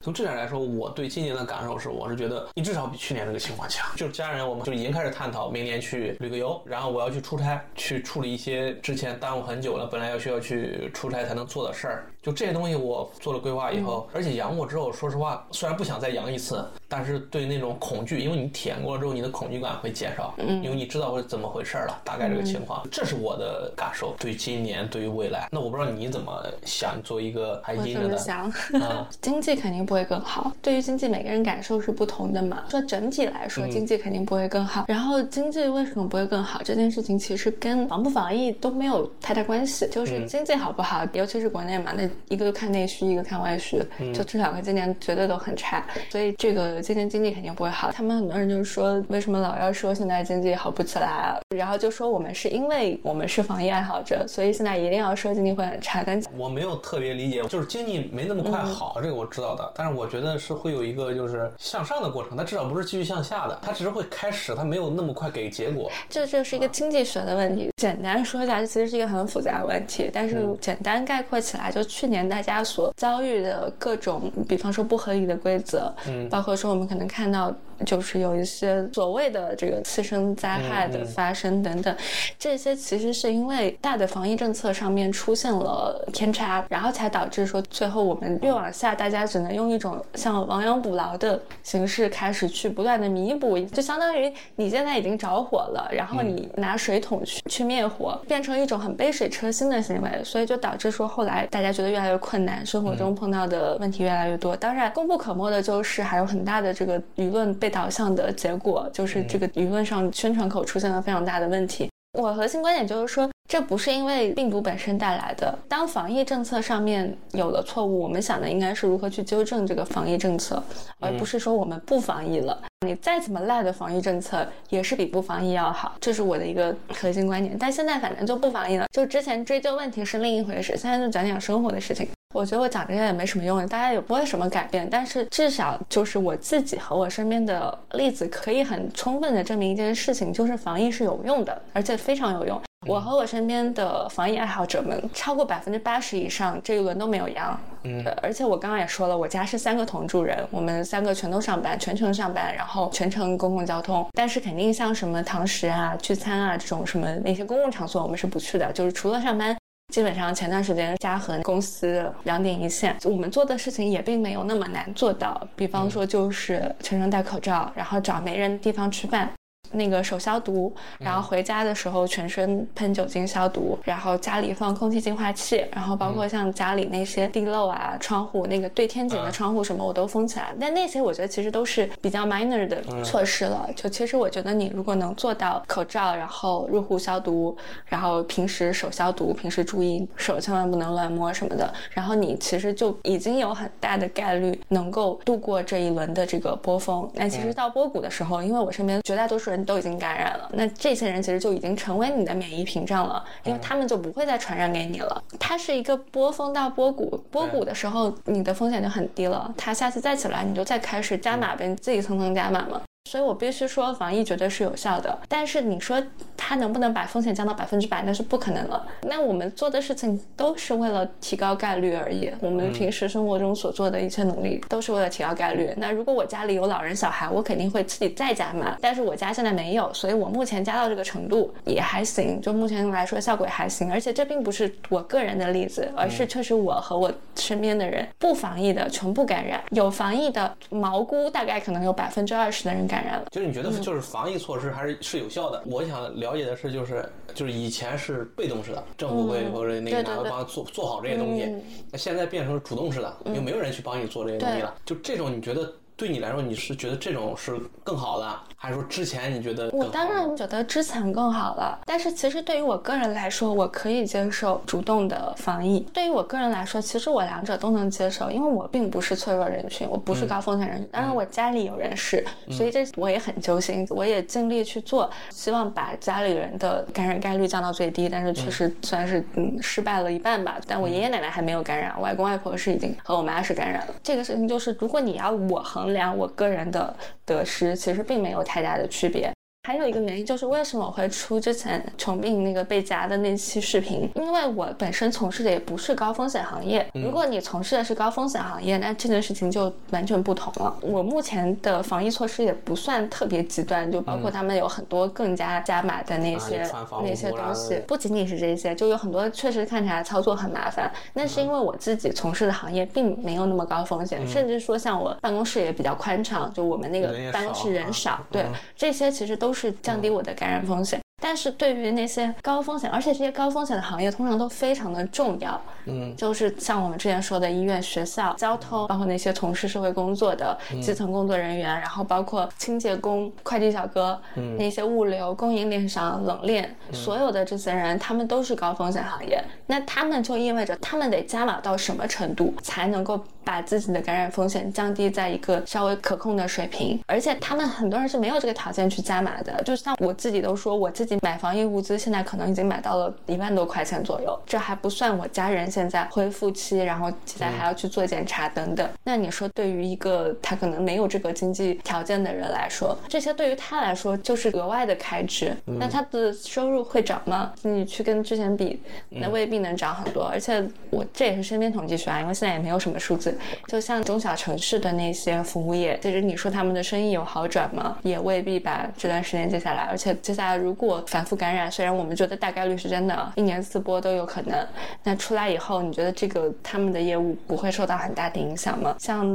[0.03, 3.89] 从这点来说，我对今年的感受是，我是觉得你至少比去年这个情况强。
[3.95, 12.12] 就是家人，我们就已经开始探讨明年去旅个游，然后我要去出差，去处理一些之前耽误很久了，本来要需要去出差才能做的事儿。
[12.23, 24.15] 就这些东西，我做了规划以后，而且阳过之后，说实话，虽然不想再阳一次，但是对那种恐惧，因为你体验过了之后，你的恐惧感会减少，因为你知道会怎么回事了，大概这个情况，这是我的感受。
[24.17, 28.49] 对今年，对于未来，那我不知道你怎么想，做一个还阴着的，想，
[29.19, 30.49] 经济肯定不会更好。
[30.61, 32.63] 对于经济，每个人感受是不同的嘛。
[32.69, 34.85] 说整体来说，经济肯定不会更好。
[34.87, 36.61] 然后经济为什么不会更好？
[36.63, 43.81] 这件事情其实跟防不防疫都没有太大关系，就是经济好不好，尤其是国内嘛，那一个看内需，一个看外需，
[44.13, 45.85] 就这两个今年绝对都很差。
[46.09, 47.91] 所以这个今年经济肯定不会好。
[47.91, 51.39] 他们很多人就是说，为什么老要说现在经济好不起来啊？
[51.55, 56.03] 然后就说我们是因为我们是防疫爱好者，所以现在一定要说经济会很差。
[56.05, 59.71] 但我没有特别理解，就是经济没那么快好，这个我知道的。
[59.75, 65.91] 但是我觉得是会有一个就是向上的过程，它至少不是继续向下的，它只是会开始，它没有那么快给结果。
[66.09, 67.69] 这这是一个经济学的问题。
[67.77, 77.53] 简单说一下，这其实是一个很复杂的问题，但是简单概括起来，就去年大家所遭遇的各种，比方说不合理的规则，嗯，包括说我们可能看到。
[77.85, 81.95] 就是有一些所谓的这个次生灾害的发生等等，
[82.37, 104.55] 这些其实是因为大的防疫政策上面出现了偏差，然后才导致说最后我们越往下，大家只能用一种像亡羊补牢的形式开始去不断的弥补，就相当于你现在已经着火了，然后你拿水桶去去灭火，变成一种很杯水车薪的行为，所以就导致说后来大家觉得越来越困难，生活中碰到的问题越来越多。
[104.55, 107.73] 当然，功不可没的就是还有很大的这个舆论被。
[107.73, 111.89] 导向的结果就是这个舆论上宣传口出现了非常大的问题。
[112.19, 115.57] 我核心观点就是说，这不是因为病毒本身带来的。
[115.67, 120.63] 当防疫政策上面有了错误，我们想的应该是如何去纠正这个防疫政策，
[120.99, 122.61] 而不是说我们不防疫了。
[122.85, 125.95] 你再怎么赖的防疫政策，也是比不防疫要好。
[125.99, 127.57] 这是我的一个核心观点。
[127.59, 132.07] 但现在反正就不防疫了，就之前追究问题是另一回事，现在就讲讲生活的事情。
[132.33, 134.87] 我觉得我讲这些也没什么用，大家也不会什么改变。
[134.89, 142.59] 但是至少就是我自己和我身边的例子，可以很充分的证明一件事情，就是防疫是有用的，而且非常有用。
[142.85, 147.57] 我和我身边的防疫爱好者们，超过百分之八十以上这一轮都没有阳。
[147.83, 154.05] 嗯，而且我刚刚也说了，我家是三个同住人，我们三个全都上班，全程上班，然后全程公共交通。
[154.13, 159.55] 但是肯定像什么堂食啊、聚餐啊这种什么那些公共场所，我们是不去的，就是除了上班。
[159.93, 165.47] 基本上前段时间嘉禾公司两点一线，我们做的事情也并没有那么难做到。
[165.55, 169.31] 比方说就是全程戴口罩，然后找没人的地方吃饭。
[169.73, 180.53] 那个手消毒，然后回家的时候全身喷酒精消毒，然后家里放空气净化器，然后包括像家里那些地漏啊、窗户那个对天井的窗户什么我都封起来。
[180.59, 183.67] 但那些我觉得其实都是比较 minor 的措施了。
[183.75, 187.57] 就其实我觉得你如果能做到口罩，然后入户消毒，
[187.87, 197.09] 然后平时手消毒，平时注意手千万不能乱摸什么的，然后你其实就已经有很大的概率能够度过这一轮的这个波峰。
[197.15, 199.62] 那其实到波谷的时候，因为我身边绝大多数人。
[199.63, 205.23] 都已经感染了，那这些人其实就已经成为你的免疫屏障了，因为他们就不会再传染给你了。
[205.39, 212.81] 它是一个波峰到波谷，波谷的时候你的风险就很低了，它下次再起来你就再开始加码呗，你自己层层加码嘛。
[213.13, 215.15] 所以我必须说，防疫绝对是有效的。
[215.27, 216.01] 但是你说
[216.35, 218.87] 它能不能把风险降到百分之百，那是不可能了。
[219.03, 222.31] 那我们做的事情都是为了提高概率而已。
[222.39, 225.71] 我们平时生活中所做的一切努力，都是为了提高概率。
[225.77, 228.75] 那如果我家里有老人小孩，我肯定会自己再加码。
[228.81, 232.41] 但是我家现在没有，所以我目前加到这个程度也还行。
[232.41, 233.91] 就目前来说，效果也还行。
[233.91, 243.23] 而且这并不是我个人的例子，而是确实我和我身边的人不防疫的全部感染，有防疫的毛估大概可能有百分之二十的人感。
[243.31, 245.63] 就是你觉得就是防疫措施还是是有效的？
[245.65, 251.55] 我想了解的是，就是就是以前是被动式的，政府会或者那个哪个帮做做好这些东西，
[251.91, 254.75] 那现在变成主动式的，又没有人去帮你做这些东西了。
[254.85, 258.39] 就这种，你觉得对你来说，你是觉得这种是更好的？
[258.55, 259.69] 还是说之前你觉得？
[259.71, 265.81] 我当然觉得之前更好了，但是其实对于我个人来说，我可以接受主动的防疫。
[265.93, 270.87] 对于我个人来说，其实我两者都能接受，因为我并不是脆弱人群，我不是高风险人群。
[270.91, 278.07] 当然我家里有人是，所以这我也很揪心，我也尽力去做，希望把家里人的感染概率降到最低。
[278.07, 280.57] 但是确实算是嗯失败了一半吧。
[280.65, 283.93] 但我爷爷奶奶还没有感染，外公外婆是已经和我妈是感染了。
[284.01, 288.41] 这个事情就是，如果你要我衡衡量我个人的得失，其实并没有。
[288.43, 289.31] 太大的区别。
[289.65, 294.09] 还有一个原因就是为什么我会出之前重病那个被夹的那期视频？
[294.13, 296.85] 因为我本身从事的也不是高风险行业。
[296.93, 300.75] 如果你从事的是高风险行业，那这件事情就完全不同了。
[300.81, 306.69] 我目前的防疫措施也不算特别极端，就包括他们有很多更加加码的那些
[307.01, 307.81] 那些东西。
[307.87, 310.91] 不仅仅是这些，就有很多确实看起来操作很麻烦。
[311.13, 318.45] 那是因为我自己从事的行业并没有那么高风险，甚至说像我办公室也比较宽敞，就我们那个办公室人少，对
[318.75, 319.52] 这些其实都。
[319.53, 321.02] 是降低我的感染风险。
[321.23, 339.41] 但是对于那些高风险，而且这些高风险的行业通常都非常的重要，嗯，就是像我们之前说的医院、学校、交通，包括那些从事社会工作的基层工作人员，然后包括清洁工、快递小哥，嗯，那些物流供应链上冷链，所有的这些人，他们都是高风险行业。
[339.65, 347.01] 那他们就意味着他们得加码到什么程度，才能够把自己的感染风险降低在一个稍微可控的水平？
[347.07, 351.12] 而且他们很多人是没有这个条件去加码的，就像我自己都说，我自己。
[351.21, 358.87] 买防疫物资现在可能已经买到了一万多块钱左右，这还不算我家人现在恢复期，然后现在还要去做检查等等。
[359.03, 365.55] 那你说，对于一个他可能没有这个经济条件的人来说，这些对于他来说就是额外的开支。
[365.65, 367.51] 那他的收入会涨吗？
[367.61, 370.23] 你去跟之前比，那未必能涨很多。
[370.23, 373.37] 而且我这也是身边统计学啊，因为现在也没有什么数字。
[373.67, 377.97] 就像中小城市的那些服务业，其实你说他们的生意有好转吗？
[378.03, 378.89] 也未必吧。
[378.97, 384.65] 这段时间接下来，而且接下来如果反复感染，虽然我们觉得大概率是真的，一年四波都有可能。
[385.03, 388.95] 那出来以后，你觉得这个他们的业务不会受到很大的影响吗？
[388.99, 389.25] 像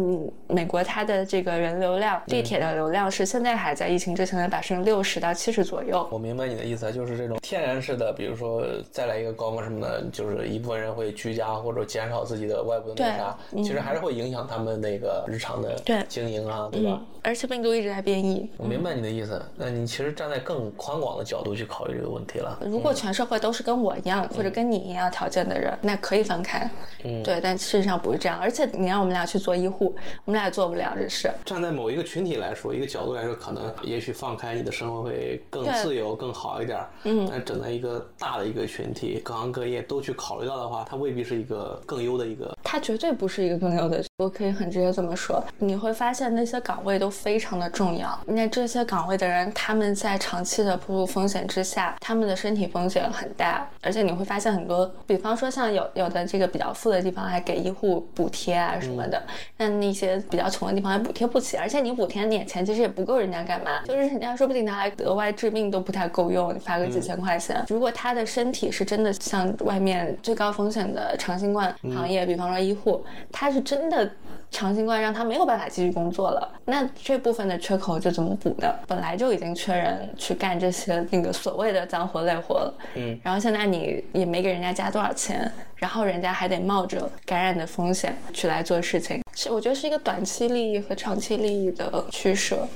[0.46, 6.06] 美国，它的这个人流量，地铁的流量是现在还在疫情之前的百分之六十到七十左右。
[6.10, 15.76] 我明白你的意思，就是这种天然式的，比如说再来一个高峰什么的，就是一部分人会居家或者减少自己的外部的那啥，其实还是会影响他们那个日常的
[16.08, 17.00] 经营啊，对吧？
[17.22, 18.48] 而且病毒一直在变异。
[18.56, 22.58] 我明白你的意思，那你其实站在更宽广的角度去考虑这个问题了。
[22.62, 26.70] 如果全社会都是跟我一样或者跟你一样条件的人，那可以分开。
[27.04, 28.38] 嗯，对，但事实上不是这样。
[28.38, 29.94] 而且你让我们俩去做医护，
[30.24, 31.30] 我们俩也做不了这事。
[31.44, 36.78] 站在某一个群体来说，一个角度来说，可能也许放开你的生活会更自由、更好一点。
[37.04, 42.56] 嗯，但整在一个大的一个群体，各行各业都去考虑到的话，它未必是一个更优的一个。
[42.62, 44.04] 它绝对不是一个更优的。
[44.18, 48.18] 我可以很直接这么说，你会发现那些岗位都非常的重要。
[48.26, 53.66] 那这些岗位的人，他们在长期的暴露风险之下，他们的身体风险很大。
[53.82, 59.20] 而且你会发现很多，比方说像有有的这个比较富的地方还给医护补贴啊什么的，
[59.56, 61.56] 那那些比较穷的地方还补贴不起。
[61.56, 67.64] 而且你补贴点钱其实也不够人家干嘛，就是人家说不定拿来额外治病都不太够用，你发个几千块钱。
[67.68, 74.10] 如果他的身体是真的像外面最高风险的长新冠行业，比方说医护，他是真的。
[74.50, 78.74] 长新冠让他没有办法继续工作了，那这部分的缺口就怎么补呢？
[78.86, 92.66] 本来就已经缺人去干这些那个所谓的脏活累活了，嗯，然后现在你也没给人家加多少钱，然后人家还得冒着感染的风险去来做事情，是我觉得是一个短期利益和长期利益的取舍。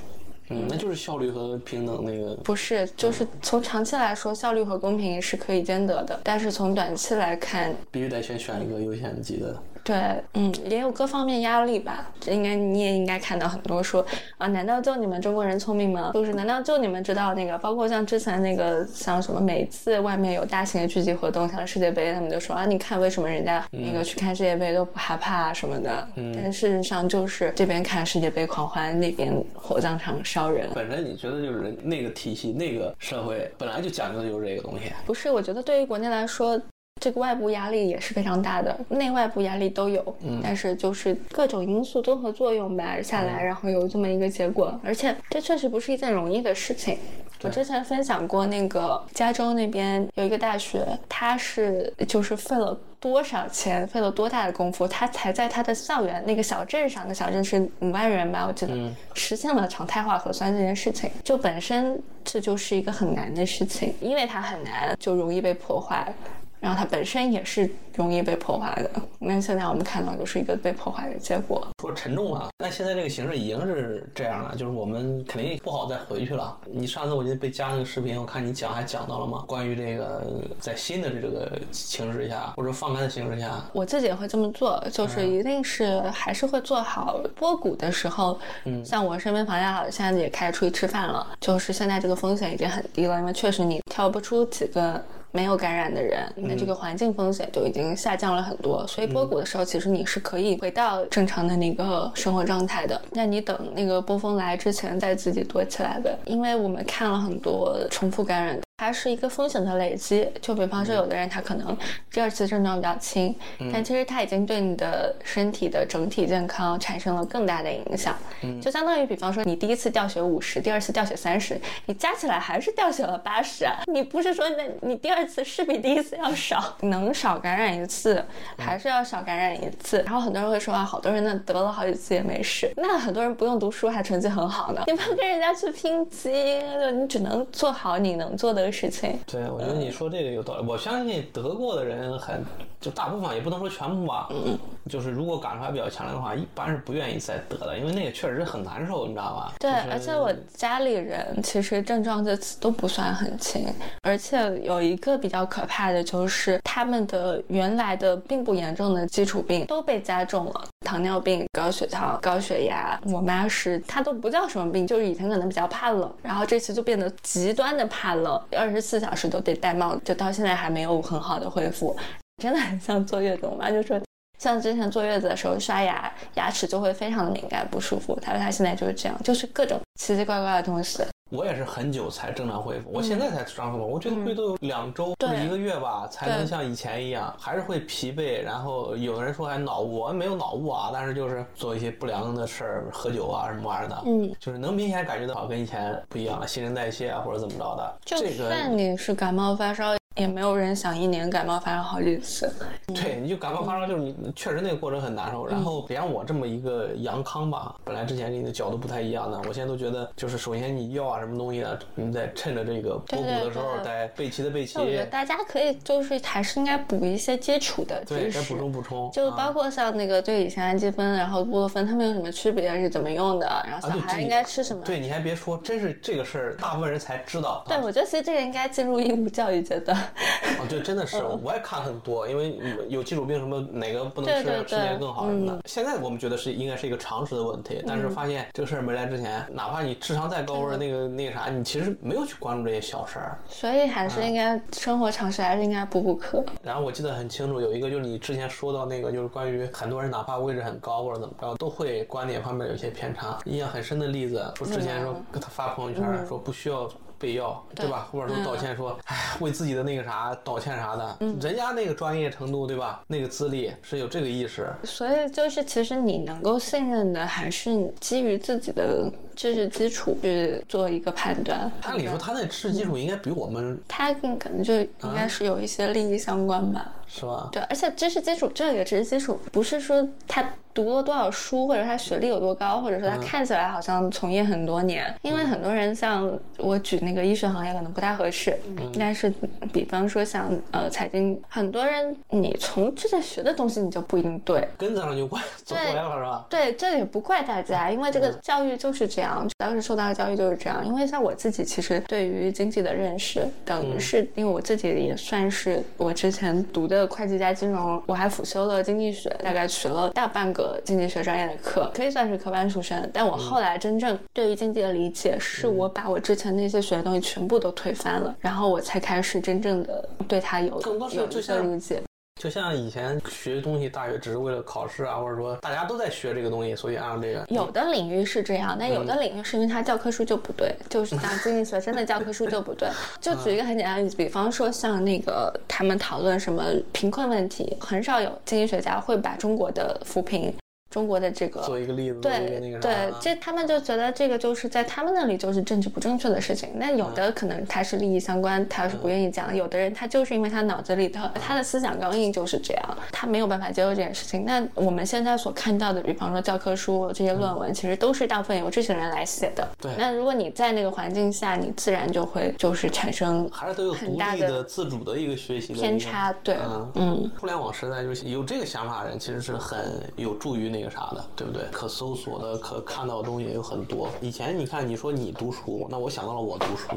[0.51, 9.57] 嗯，那就是效率和平等那个不是，就是从长期来说，效率和公平是可以兼得的，但是从短期来看，必须得先选一个优先级的。
[9.85, 9.97] 对，
[10.35, 12.09] 嗯，也有各方面压力吧。
[12.21, 14.05] 这应该你也应该看到很多说
[14.39, 16.13] 啊，难道就你们中国人聪明吗？
[16.15, 17.59] 就是难道就你们知道那个？
[17.59, 26.09] 包括像之前那个，像什么每次外面有大型的聚集活动，像世界杯，他们就说啊，你看为什么人家那个去看世界杯都不害怕什么的？
[26.15, 30.71] 嗯，但事实上就是这边看世界杯狂欢，那边火葬场烧人。
[30.75, 34.93] 本身你觉得就是那个体系、那个社会本来就讲究的就是这个东西？
[35.05, 36.61] 不是，我觉得对于国内来说。
[37.03, 46.97] 这个外部压力也是非常大的，内外部压力都有，嗯，但是就是各种因素综合作用吧下来，然后有这么一个结果，而且这确实不是一件容易的事情。
[47.43, 58.73] 我之前分享过，那个加州那边有一个大学，他是就是费了多少钱，费了多大的功夫，他才在他的校园那个小镇上，那小镇是五万人吧，我记得，
[59.15, 66.15] 实现了常态化核酸这件事情，就本身这就是一个很难的事情，因为它很难，就容易被破坏。
[66.63, 71.67] 然后它本身也是容易被破坏的，那现在我们看到就是一个被破坏的结果。
[71.81, 76.57] 说沉重啊，但现在这个形势已经是这样了，就是我们肯定不好再回去了。
[76.71, 79.43] 你上次我记得被加那个视频，我看你讲还讲到了吗？
[79.49, 80.25] 关于这个
[80.61, 88.39] 在新的这个形势下或者放开的形势下，我自己也会这么做，就是一定是还是会做好波谷的时候。
[88.67, 95.05] 嗯，像我身边朋友好现在也开始出去吃饭了，就是现在这个风险已经很低了，因为确实你挑不出几个。
[95.33, 98.87] 没有感染的人，那这个环境风险就已经下降了很多。
[98.87, 103.01] 所以波谷的时候，其实你是可以回到正常的那个生活状态的。
[103.11, 108.61] 那你等那个波峰来之前再自己躲起来呗，因为我们看了很多重复感染。
[108.83, 111.79] 它是一个风险的累积，就比方说，有的人他可能
[112.11, 113.33] 第二次症状比较轻，
[113.73, 118.17] 但其实他已经对你的身体的整体健康产生了更大的影响。
[118.41, 121.57] 嗯，就相当于比方说，你第一次掉血五十，第二次掉血三十，
[121.87, 123.85] 你加起来还是掉血了八十啊！
[123.87, 128.21] 你不是说那你第二次是比第一次要少，能少感染一次，
[128.59, 130.03] 还是要少感染一次？
[130.05, 138.72] 然后很多人会说啊，好多人呢得了好几次也没事，那很多人不用读书还成绩很好呢，你不要跟人家去拼基因，就你只能做好你能做的。
[138.73, 140.67] 事情对，我觉得你说这个有道理。
[140.67, 142.43] 我相信得过的人很，
[142.81, 144.29] 就大部分也不能说全部吧。
[144.31, 144.59] 嗯，
[144.89, 149.53] 就是如果感受还比较强烈的话，一般是不愿意再得的，因为那个确实很难受，你知道吧？
[149.61, 153.67] 对，而且我家里人其实症状这次都不算很轻，
[154.03, 163.01] 而且有一个比较可怕的就是他们的原来的并不严重的基础病都被加重了，糖尿病、高血糖、高血压。
[163.05, 168.41] 我妈是她都不叫什么病，就是以前可能比较怕冷，然后这次就变得极端的怕冷。
[168.53, 171.97] 二十四小时都得戴帽子，就到现在还没有很好的恢复，
[172.43, 173.47] 真的很像坐月子。
[173.47, 174.01] 我妈就说，
[174.43, 178.19] 像之前坐月子的时候刷牙，牙齿就会非常的敏感不舒服。
[178.21, 181.01] 他说他现在就是这样，就是各种奇奇怪怪的东西。
[181.31, 183.89] 我也是很久才正常恢复，我现在才正常恢复。
[183.89, 188.43] 我觉得会都有两周或者一个月吧，才能像以前一样，还是会疲惫。
[188.43, 197.97] 然后有的人说还脑雾，我没有脑雾啊，但是就是做一些不良的事儿，喝酒啊什么玩意儿的，嗯，就是能明显感觉到跟以前不一样了，新陈代谢啊或者怎么着的。
[198.05, 200.02] 就算你是感冒发烧。
[200.17, 202.53] 也没有人想一年感冒发烧好几次。
[202.87, 205.47] 对，你就感冒发烧，就是你确实那个过程很难受。
[205.47, 214.79] 然后连我这么一个阳康吧，本来之前跟你的角度不太一样的，我现在都觉得，就是首先你药啊什么东西啊，你得趁着这个波谷的时候，得备齐的备齐。
[214.79, 219.11] 我觉得大家可以就是还是应该补一些基础的知识，补充补充。
[219.13, 224.85] 就包括像那个对乙酰氨基酚，然后布洛芬，它们有什么区别，是怎么用的，然后小孩应该吃什么。
[224.85, 227.65] 对，你还别说，真是这个事儿，大部分人才知道。
[227.67, 230.02] 对，我觉得其实这个应该进入义务教育阶段。
[230.61, 235.63] 哦，对，真的是，我也看很多，因为有基础病什么哪个不能吃，吃哪个更好什么的。
[235.67, 243.39] 现在我们觉得是应该是一个常识的问题，但是发现这个事儿没来之前，哪怕你智商再高或者那个那个啥，你其实没有去关注这些小事儿。
[243.49, 246.45] 所以还是应该生活常识还是应该补补课。
[246.63, 253.39] 然后我记得很清楚，有一个就是你之前说到那个，就是关于很多人哪怕位置很高或者怎么着，都会观点方面有些偏差。
[253.47, 256.89] 印象很深的例子，说之前说给他发朋友圈说不需要。
[257.23, 258.09] 备药，对吧？
[258.11, 263.01] 或者说道歉，说，哎，为自己的那个啥道歉啥的，人家那个专业程度，对吧？
[263.07, 264.69] 那个资历是有这个意识。
[264.83, 271.71] 所以就是，其实你能够信任的，还是基于自己的知识基础去做一个判断。
[271.83, 276.93] 按理说，他那知识基础应该比我们，他可能就应该是有一些利益相关吧。
[277.15, 277.51] 是吧？
[277.53, 280.43] 对，而且知识基础这个知识基础不是说他
[280.73, 285.15] 读了多少书，或者他学历有多高，或者说他看起来好像从业很多年。
[285.21, 288.59] 因为很多人像我举那个医学行业可能不太合适，
[288.99, 289.31] 但是
[289.71, 296.47] 比方说像呃财经，很多人你从之前学的东西你就不一定对，跟上了就怪 走歪了是吧？
[296.49, 300.87] 对，这也不怪大家，因为这个教育就是这样，当时受到的教育就是这样。
[300.87, 307.02] 因为像我自己其实对于经济的认识，等于是因为我自己也算是我之前读的。
[307.07, 313.09] 会计加金融，我还辅修了经济学，大概学了大半个经济学专业的课，可以算是科班出身。
[313.13, 320.81] 但我后来真正对于经济的理解，是我把我之前那些学的东西全部都推翻了，然后我才开始真正的对它有
[321.13, 322.03] 有一个理解。
[322.43, 327.47] 就像以前学东西，大学只是为了考试啊，或者说大家都在学这个东西，所以按照这个。
[327.49, 332.89] 有的领域是这样，但有的领域是因为它教科书就不对，就是像 经济学真的教科书就不对。
[333.21, 340.53] 就举一个很简单的例子，比方说像那个他们讨论什么贫困问题，很少有经济学家会把中国的扶贫。
[340.93, 346.69] 中国的这个做一个例子，对对，这他们就觉得这个就是在他们那里就是政治不正确的事情。
[346.75, 354.45] 那有的可能他是利益相关，他是不愿意讲；有的人他就是因为他脑子里头他的思想刚硬就是这样，他没有办法接受这件事情。
[354.45, 359.67] 那我们现在所看到的，比方说教科书这些论文，其实都是大部分由这些人来写的。
[359.81, 359.91] 对。
[359.97, 366.31] 那如果你在那个环境下，你自然就会就是产生还是都有很大的自主的一个学习偏差。
[366.43, 366.59] 对，
[366.97, 367.31] 嗯。
[367.41, 370.82] 互联网时代就是有这个想法的人，其实是很有助于那。
[370.83, 371.63] 那个啥的，对不对？
[371.71, 374.09] 可搜索的、可看到的东西也有很多。
[374.21, 376.89] 以前你看，你说你读书，那我想到了我读书，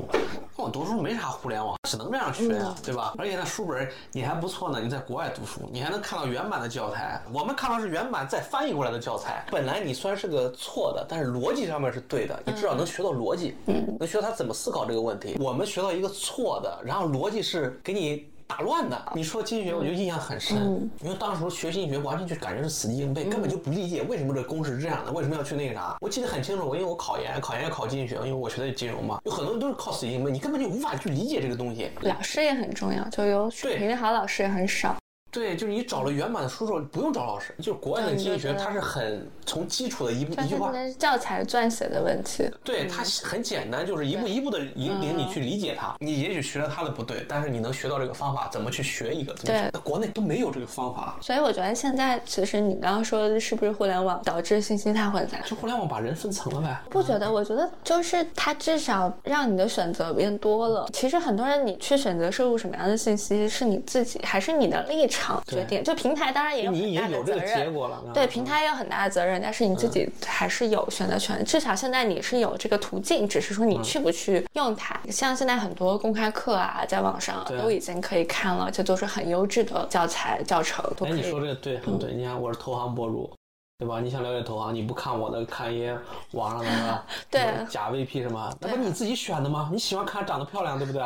[0.56, 3.14] 我读书没啥互联网，只能这样学呀，对吧？
[3.20, 7.22] 而且那书本你还不错呢，你在国外读书，你还能看到原版的教材。
[7.32, 13.56] 我们看到是原版再翻译过来的教材，本来你虽然是个错的，但是逻辑上面是对的，你至少能学到逻辑，
[14.00, 15.38] 能学到他怎么思考这个问题。
[15.40, 18.28] 我们学到一个错的，然后逻辑是给你。
[18.48, 25.98] 打乱的，你说经济学，我就印象很深，因为当时学经济学完全就感觉是死记硬背，根本就不理解为什么这公式是这样的，为什么要去那个啥。
[26.00, 31.90] 我记得很清楚，我因为我考研，考研要考经济学，因为我学的是金融嘛，有很多人都是靠死记硬背，你根本就无法去理解这个东西。
[32.02, 34.96] 老师也很重要，就有水平的好老师也很少。
[35.36, 40.72] 对，就是你找了原版的书之后，不用找老师，就是国外的经济学，它是很从基础的一步一句话。
[40.98, 42.50] 教材撰写的问题。
[42.64, 45.94] 对，它很简单，就是一步一步的引领你去理解它。
[46.00, 49.34] 你也许学了它的不对，但是你能学到这个方法，怎么去学一个。
[49.44, 51.18] 对，国内都没有这个方法。
[51.20, 55.38] 所以我觉得现在，其实你刚刚说的是不是互联网导致信息太混杂？
[55.46, 56.82] 就互联网把人分层了呗？
[56.90, 60.88] 不觉得，我觉得就是它至少让你的选择变多了。
[60.94, 65.84] 其实很多人，你去选择摄入什么样的信息，是你自己还是你的立场决定？
[65.84, 65.96] 就。
[65.96, 67.74] 平台当然也有很大的责任，
[68.14, 71.44] 对平台也有很大的责任，但是你自己还是有选择权。
[71.44, 75.00] 至少现在你是有这个途径，只是说你去不去用它。
[75.10, 80.86] 像现在很多公开课啊，在网上都已经可以看了，这都是很优质的教材教程。
[81.00, 82.14] 哎，你说这个对，很对。
[82.14, 83.34] 你看我是投行博主，
[83.78, 84.00] 对吧？
[84.00, 85.98] 你想了解投行，你不看我的，看一些
[86.32, 89.70] 网上那个对假 VP 什么，那不你自己选的吗？
[89.70, 91.04] 你喜欢看长得漂亮，对不对？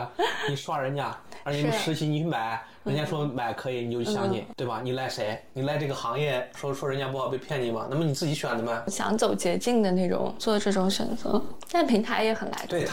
[0.47, 2.63] 你刷人家， 而且你实习你去买。
[2.85, 4.79] 人家说买可以，你就相信，对吧？
[4.81, 5.39] 你赖谁？
[5.53, 6.49] 你赖这个行业？
[6.55, 7.85] 说说人家不好被骗你吗？
[7.89, 8.83] 那么你自己选的吗？
[8.87, 11.39] 想走捷径的那种，做这种选择，
[11.71, 12.65] 但平台也很来。
[12.67, 12.87] 对，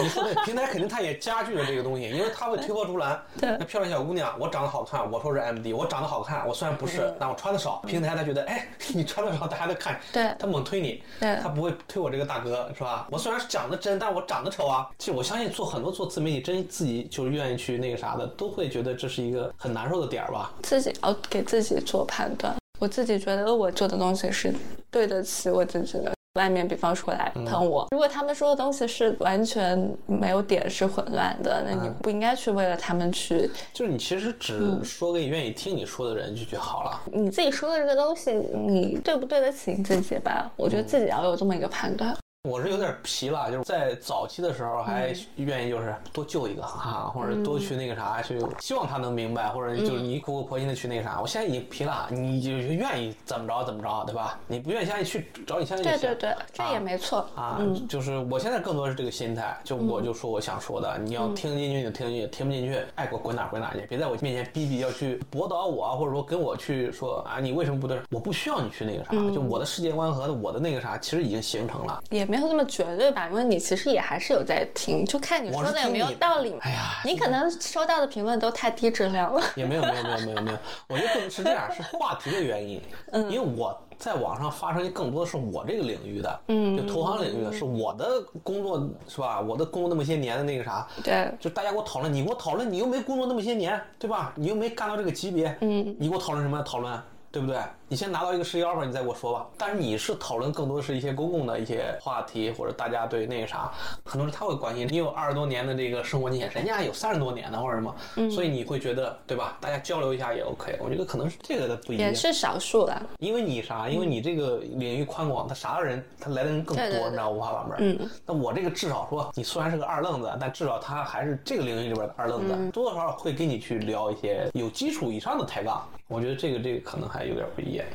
[0.00, 3.20] 你说的平台肯定它也加剧了这个东西，因为它会推波助澜。
[3.40, 13.08] 对，那漂亮小姑娘，我长得好看，我说是 MD，我长得好看，我虽然不是，但我穿的少，平台他觉得，哎，你穿的少，大家都看，对，他猛推你，对，他不会推我这个大哥，是吧？
[13.10, 14.86] 我虽然讲的真，但我长得丑啊。
[14.98, 20.10] 其实我相信做很多做自媒体，真自己就是愿意去那个啥的，都会觉得这是一个很难受的。
[20.10, 22.52] 点儿吧，自己要给自己做判断。
[22.80, 24.52] 我自己觉得我做的东西是
[24.90, 26.12] 对得起我自己的。
[26.34, 33.50] 外面比方说来喷我，如果他们说的东西是完全没有点是混乱的，那你不应该去为了他们去。
[33.72, 37.00] 就是你其实只说给你愿意听你说的人就就好了。
[37.12, 40.48] 你自己说的这个东西，你对不对得起你自己吧？
[40.56, 42.16] 我觉得自己要有这么一个判断。
[42.48, 51.20] 我是有点皮了，就是在早期的时候还愿意就是多救一个哈，或者多去那个啥去，希望他能明白，或者就是你苦口婆心的去那个啥。
[51.20, 54.40] 我现在已经皮了，你就愿意怎么着怎么着，对吧？
[54.46, 56.00] 你不愿意相信去找你相信就行。
[56.00, 57.60] 对对对，这也没错啊。
[57.86, 68.00] 就是我现在更多是这个心态，就我就说我想说的，你要听进去就听进去，听不进去爱给我滚哪滚哪去，别在我面前逼逼要去驳倒我，或者说跟我去说啊你为什么不对？
[68.08, 72.02] 我不需要你去那个啥，就我的世界观和我的那个啥其实已经形成了。
[72.08, 76.54] 也没有那么绝对吧，因为你其实也还是有在听，就看你说的有没有道理。
[76.60, 79.42] 哎呀，你可能收到的评论都太低质量了。
[79.56, 80.58] 也没有没有没有没有没有，
[80.88, 82.80] 我觉得可能是这样，是话题的原因。
[83.10, 88.06] 嗯，因为我在网上发生的更多的是我这个领域的，嗯，就投行领域的，是我的
[88.44, 89.40] 工作是吧？
[89.40, 94.32] 我的工作那么些年的那个啥，对，就大家给我讨论，你给我讨论，你又没工作那么些年，对吧？
[94.36, 96.96] 你又没干到这个级别，嗯，你给我讨论什么讨论？
[97.32, 97.58] 对不对？
[97.86, 99.46] 你先拿到一个实际 offer，你再给我说吧。
[99.56, 103.70] 但是你是讨论更多的是一些公共的一些话题，或者大家对那个啥，
[104.04, 104.88] 很多人他会关心。
[104.90, 107.94] 你有二十多年的这个生活经验，人家有三十多年的或者什么，
[108.30, 109.56] 所以你会觉得对吧？
[109.60, 110.76] 大家交流一下也 OK。
[110.80, 113.02] 我觉得可能是这个的不一样，也是少数的。
[113.18, 113.88] 因为你啥？
[113.88, 117.76] 因为你这个领域宽广，他啥人他来的人更多，你知道五花八门。
[117.78, 118.10] 嗯。
[118.26, 125.86] 那我这个至少说，你虽然是个二愣子，但至少他还是这个领域里边的二愣子，多多少少会跟你去聊一些有基础以上的抬杠。
[126.10, 127.86] 我觉得这个这个可能还有点不一样，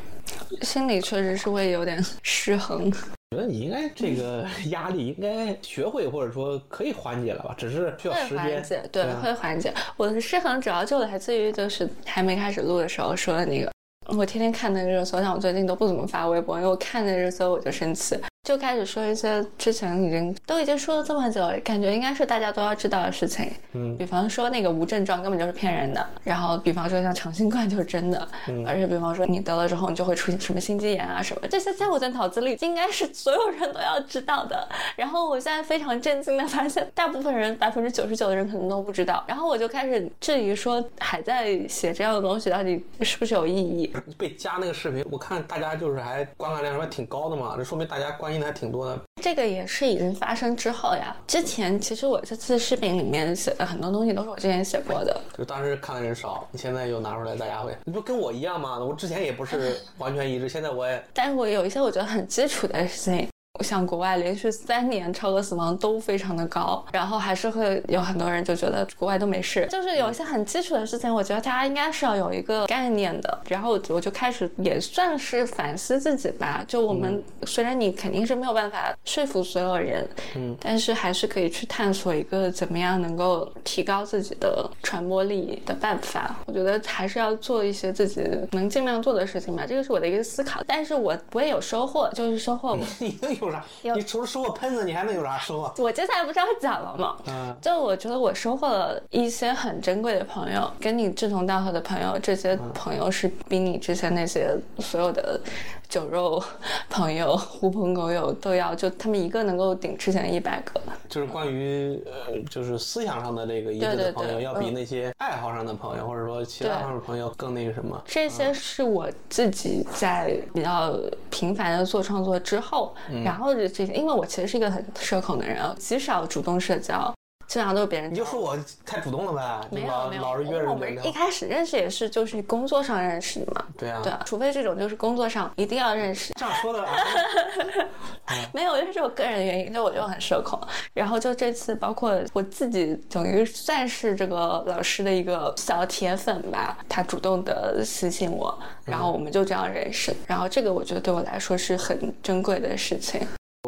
[0.62, 2.90] 心里确实是会有点失衡。
[2.90, 8.90] 觉得你应该这个 压力应该学会或者说可以缓解了吧，只是需要时间。
[8.90, 9.74] 对，会缓解。
[9.98, 13.70] 我的失衡主要就来自于就是还没开始录的时候说的那个，
[14.18, 18.18] 我天天看那个热搜，像我最近都不怎么发微博，因为我看那热搜我就生气。
[18.46, 23.52] 就开始说一些之前已经都已经说了这么久，感觉应该是大家都要知道的事情。
[23.74, 34.70] 嗯，比方说那个无症状根本就是骗人的，然后比方说像长新冠就是真的，嗯而且比方说你得了之后你就会出现什么心肌炎啊什么，这些在我的脑子里应该是所有人都要知道的。
[34.96, 39.24] 然后我现在非常震惊的发现，大部分人百分之九十九的人可能都不知道。
[39.28, 43.92] 然后我就开始质疑说，还在写这样的东西到底是不是有意义？
[44.20, 48.35] 被加那个视频，我看大家就是还观看量还挺高的嘛，这说明大家关。
[48.42, 49.00] 还挺多的。
[49.22, 51.16] 这个也是已经发生之后呀。
[51.26, 58.78] 之前其实我这次视频里面写的很多东西都是我之前写过的，就当时看的人少，你现在又拿出来，大家会，你不跟我一样吗？
[58.80, 63.28] 我之前也不是完全一致，现在我也，但是我有一些我觉得很基础的事情。
[63.62, 73.40] 像国外连续三年超额死亡都非常的高，然后还是会有很多人就觉得国外都没事，就是有一些很基础的事情，我觉得大家应该是要有一个概念的。
[73.48, 76.64] 然后我就开始也算是反思自己吧。
[76.68, 86.36] 就我们虽然你肯定是没有办法说服所有人，嗯，但是还是可以去探索一个怎么样能够提高自己的传播力的办法。
[86.46, 89.66] 我觉得还是要做一些自己能尽量做的事情吧。
[89.68, 92.76] 这个是我的一个思考，但是我我也有收获，就是收获。
[93.84, 93.96] 有啥？
[93.96, 95.84] 你除了收获喷子，你还能有啥收获？
[95.84, 97.16] 我接下来不是要讲了吗？
[97.28, 105.40] 嗯，就我觉得我收获了一些很珍贵的朋友，跟你志同道合的朋友，这些朋友是比你之前那些所有的。
[105.88, 106.44] 酒肉
[106.90, 110.82] 朋友、狐朋狗友都要，就他们一个能够顶之前一百个。
[111.08, 118.02] 就是关于呃，就是思想上的这个一致的朋友，要比那些爱好上的朋友，或者说其他方面的朋友更那个什么。
[118.04, 127.14] 这些是我自己在比较频繁的做创作之后，然然后这些，因为我其实是一个很社恐的人，极少主动社交。
[127.48, 128.12] 基本上都是别人。
[128.12, 129.68] 你就说我太主动了呗？
[129.72, 130.68] 没有没有，老是约人。
[130.68, 133.66] 我们一开始认识也是就是工作上认识的嘛。
[133.78, 134.02] 对啊。
[134.04, 136.34] 对啊，除非这种就是工作上一定要认识。
[136.34, 136.86] 这样说的。
[138.54, 140.60] 没有，就是我个人的原因，就我就很社恐。
[140.94, 146.78] 然后就这次，包括我自己，等于算是这个老师的一个小铁粉吧。
[146.90, 150.14] 他主动的私信我，然后我们就这样认识。
[150.26, 153.22] 然后这个我觉得对我来说是很珍贵的事情。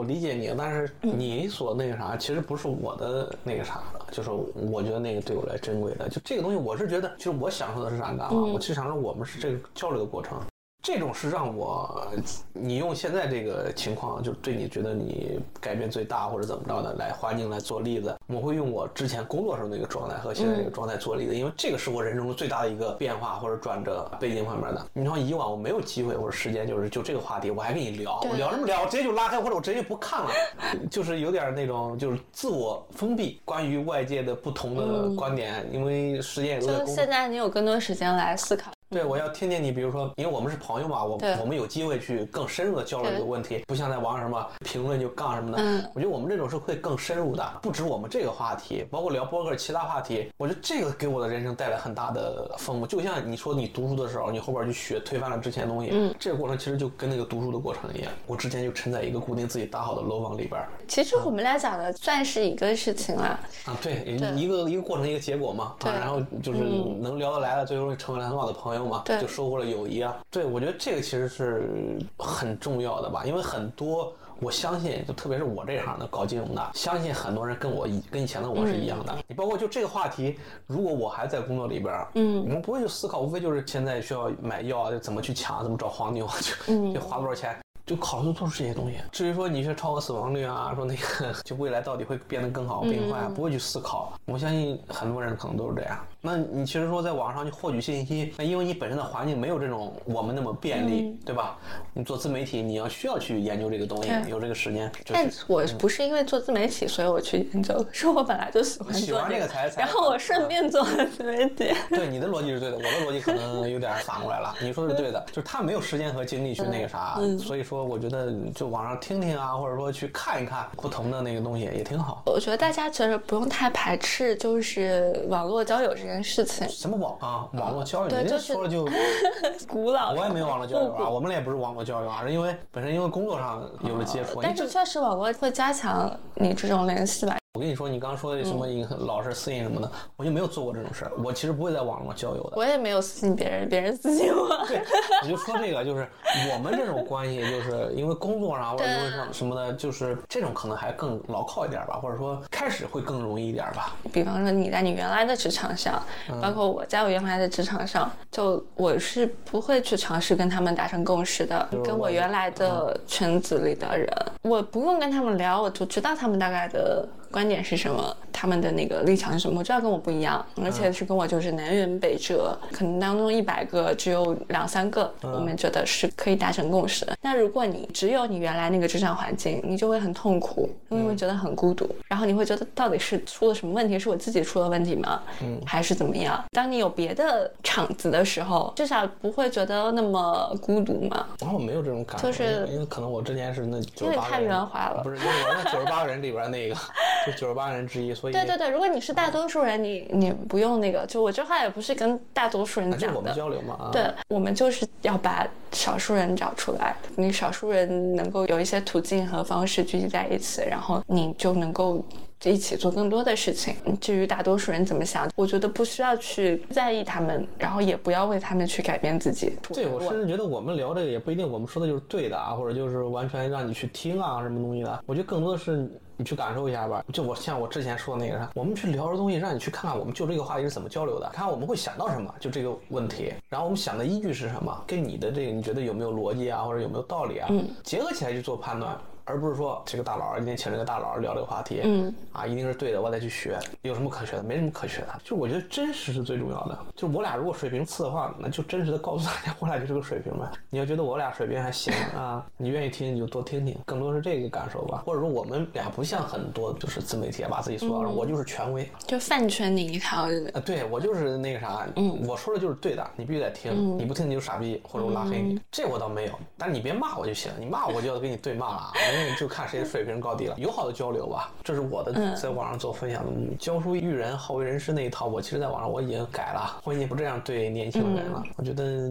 [0.08, 8.54] 我理解你，但是你所那个啥，其实不是我的那个啥就是我觉得那个对我来珍贵的，就这个东西，我是觉得，其实我享受的是啥，你知道吗？
[8.54, 10.40] 我其实享受我们是这个交流的过程。
[10.88, 12.08] 这种是让我，
[12.54, 18.16] 你用现在这个情况，就对你觉得你改变最大或者怎么着的来环境来做例子。
[18.28, 24.88] 我会用我之前工作时候那个状态和现在这个状态做例子，因为这个是我人生中最大的一个变化或者转折背景方面的。
[24.94, 28.84] 你像以往我没有机会或者时间，就是就这个话题，我还跟你聊，我聊什么聊？
[28.84, 30.32] 我直接就拉开或者我直接就不看了，
[30.90, 36.80] 就是有点那种就是自我封闭，关于外界的不同的观点，因为时间也都在。
[36.80, 38.72] 就现在你有更多时间来思考。
[38.90, 45.58] 对，我要听听你，比如说，因为我们是朋友嘛，我我们有机会去更深入的交流这个问题，不像在网上什么评论就杠什么的。
[45.62, 52.88] 嗯，我觉得我们这种是会更深入的，不止我们这个话题，包括聊播客其他话题，我觉得这个给我的人生带来很大的丰富。
[52.88, 58.12] 就像你说你读书的时候，你后边去学推翻了之前东西，嗯，这个过程其实就跟那个读书的过程一样。
[58.26, 60.62] 我之前就沉在一个固定自己搭好的楼房里边。
[60.88, 63.38] 其实我们俩讲的算是一个事情了。
[63.66, 64.04] 啊，对，
[64.38, 65.76] 一个一个过程一个结果嘛。
[65.78, 65.92] 对。
[65.92, 66.60] 然后就是
[67.02, 69.04] 能聊得来了，最终成为了很好的朋友嘛。
[69.06, 69.22] 对。
[69.22, 69.68] 就收获了。
[69.68, 79.18] 友谊啊，对我觉得这个其实是很重要的吧，因为很多我相信，就特别是我这行的搞金融的，相信很多人跟我以跟以前的我是一样的。
[79.28, 86.26] 你包括就这个话题，如果我还在工作里边，嗯，我们不会去思考，无非就是现在需要买药，就怎么去抢，怎么找黄牛，
[86.66, 87.58] 就就花多少钱。
[87.86, 88.98] 就考虑都是这些东西。
[89.14, 94.12] 至于说你是超额死亡率啊，说那个 就未来到底会变得更好变坏，不会去思考。
[94.26, 95.98] 我相信很多人可能都是这样。
[96.28, 101.58] 那你其实说在网上去获取信息，那因为你本身的环境没有这种我们那么便利，对吧？
[101.94, 104.92] 你做自媒体，你要需要去研究这个东西，有这个时间。
[105.08, 111.74] 但我不是因为做自媒体，所以我去研究，是我本来就喜欢喜欢这个才，然后我顺便做了自媒体。
[111.90, 114.54] 对，你的逻辑是对的，我的逻辑可能有点反过来了。
[114.62, 122.22] 你说的是对的，就是他没有时间和精力去那个啥，所以说我觉得就网上听听啊，或者说去看一看不同的那个东西也挺好。
[122.26, 126.68] 我觉得大家其实不用太排斥，就是网络交友这件事情。
[126.70, 126.98] 什么？
[126.98, 128.88] 网啊，网络交友，你这说了就
[129.68, 130.14] 古老。
[130.14, 134.42] 我也没有网络交友啊， 我们俩也不是网络交友啊，是因为本身因为工作上有了接触。
[134.42, 137.38] 但是确实网络会加强你这种联系吧。
[137.58, 138.68] 我跟你说，你刚刚说的什么
[139.00, 141.12] 老是私信什么的，我就没有做过这种事儿。
[141.24, 142.52] 我其实不会在网络交友的。
[142.56, 144.48] 我也没有私信别人，别人私信我。
[144.68, 144.80] 对，
[145.24, 146.08] 我就说这个，就是
[146.54, 153.96] 我们这种关系，就是因为工作上或者因为什么的，就是这种可能还更牢靠一点吧，或者说开始会更容易一点吧。
[154.14, 156.00] 比方说你在你原来的职场上，
[156.40, 161.68] 包括我在我原来的职场上，就我是不会去尝试跟他们达成共识的。
[161.84, 164.08] 跟我原来的圈子里的人，
[164.44, 167.08] 我不用跟他们聊，我就知道他们大概的。
[167.32, 168.16] 观点是什么？
[168.38, 177.18] 他们的那个立场是什么，我知道跟我不一样，而且是跟我就是南辕北辙，可能当中一百个只有两三个我们觉得是可以达成共识的。
[177.24, 185.20] 那如果你只有你原来那个职场环境，你就会很痛苦，因为会觉得很孤独，然后你会觉得到底是出了什么问题，是我自己出了问题吗？
[185.42, 186.44] 嗯，还是怎么样？
[186.52, 191.26] 当你有别的场子的时候，至少不会觉得那么孤独嘛。
[191.40, 196.76] 然后我没有这种感觉，就是因为可能我之前是那因为太圆滑了，不是因为我那九十八个人里边那个，
[197.26, 212.04] 就九十八人之一，所以对对对，如果你是大多数人，你你不用那个，就我这话也不是跟大多数人讲的，我们交流嘛，对，我们就是要把少数人找出来，你少数人能够有一些途径和方式聚集在一起，然后你就能够。
[212.44, 213.76] 一起做更多的事情。
[214.00, 219.58] 至于大多数人怎么想，我觉得不需要去在意他们，然后也不要为他们去改变自己。
[219.74, 225.04] 对，我甚至觉得我们聊这个也不一定我们说的就是对的啊，或者就是完全让你去听啊什么东西的。
[225.08, 227.04] 我觉得更多的是你去感受一下吧。
[227.14, 237.48] 就我像我之前说的那个啥，我们去聊的东西，让你去看看我们就这个话题是怎么交流的，看我们会想到什么，就这个问题，然后我们想的依据是什么，跟你的这个你觉得有没有逻辑啊，或者有没有道理啊，
[237.84, 239.00] 结合起来去做判断。
[239.28, 244.44] 而不是说这个大佬今天请这个大佬聊这个话题，嗯，啊，一定是对的，我得去学，有什么可学的？
[244.44, 245.20] 没什么可学的。
[245.24, 246.80] 就我觉得真实是最重要的。
[246.96, 250.50] 就我俩如果水平次的话，那就真实的告诉大家，我俩就是个水平呗。
[250.70, 255.04] 你要觉得我俩水平还行啊，你愿意听你就多听听，更多是这个感受吧。
[255.06, 260.28] 或者说我们俩不像很多就是自媒体把自己塑造成我就是权威，就饭圈那一套。
[260.54, 265.60] 啊，对我就是那个啥，嗯，我说的就是对的，你必须得听，你不听你就傻逼，或者我拉黑你。
[265.72, 268.92] 这我倒没有，但是你别骂我就行，你骂我就要跟你对骂了，
[269.40, 269.78] 就看谁。
[269.88, 273.32] 水平高低了，友好的交流吧，这是我的在网上做分享的。
[273.58, 278.44] 教书育人，好为人师那一套，我其实在网上我已经改了，我已经不这样对年轻人了。
[278.58, 279.10] 我觉得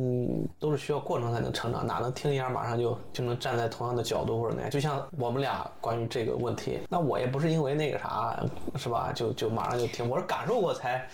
[0.58, 4.70] 都是需要过程才能成长，哪能听一下马上就就能站在同样的角度或者那样？
[4.70, 8.36] 就像我们俩关于这个问题，那我也不是因为那个啥，
[8.76, 9.12] 是吧？
[9.14, 11.08] 就就马上就听，我是感受过才，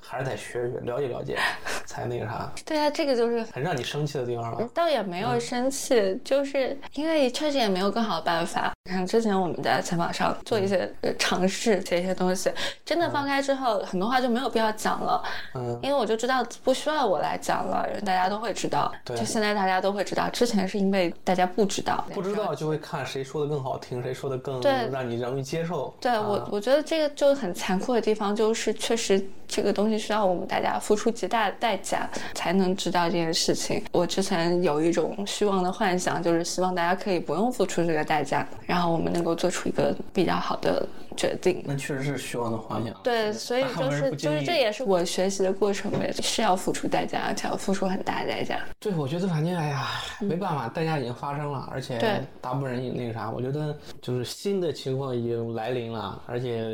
[0.00, 1.38] 还是得学学了解了解，
[1.86, 2.50] 才那个啥。
[2.66, 4.68] 对啊，这个就是很让你生气的地方了？
[4.74, 8.79] 倒也没有生气，就是因为确实也没有更好好办法。
[8.84, 12.50] 看之前我们在采访上做一些尝试，写一些东西，
[12.82, 15.22] 真的放开之后，很多话就没有必要讲了。
[15.54, 18.90] 嗯，因为我就知道不需要我来讲了，大家都会知道。
[19.04, 20.28] 对，就现在大家都会知道。
[20.30, 24.60] 之前是因为大家不知道，不知道就会看谁说的更好听，谁说的更
[24.90, 25.94] 让你容易接受。
[26.00, 33.84] 对我，我觉得这个就很残酷的地方，就是确实这个东西需要我们大家付出极大的代价才能知道这件事情。
[33.92, 38.90] 我之前有一种虚妄的幻想，就是希望大家可以不用付出这个代价，然后。
[38.90, 40.86] 我们能够做出一个比较好的
[41.20, 42.94] 决定，那确实是虚妄的幻想。
[43.02, 48.58] 对，所以就是就是这也是我学习的过程呗，是要付出代价，而且要付出很大的代价。
[48.78, 49.86] 对，我觉得反正哎呀，
[50.20, 56.64] 没办法，代价已经发生了，而且大部分人也那个啥，我觉得就是新的情况已经来临了，而且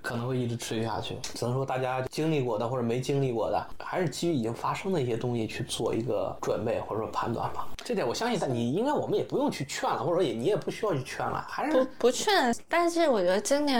[0.00, 1.16] 可能会一直持续下去。
[1.34, 7.66] 只能说大家经历过的或者没经历过的，还是基于已经发生的一些东西去做一个准备或者说判断吧。
[7.84, 11.44] 这点我相信，但你应该我们也不用去劝了，或者说也你也不需要去劝了。
[11.48, 13.71] 还是不不劝，但是我觉得今年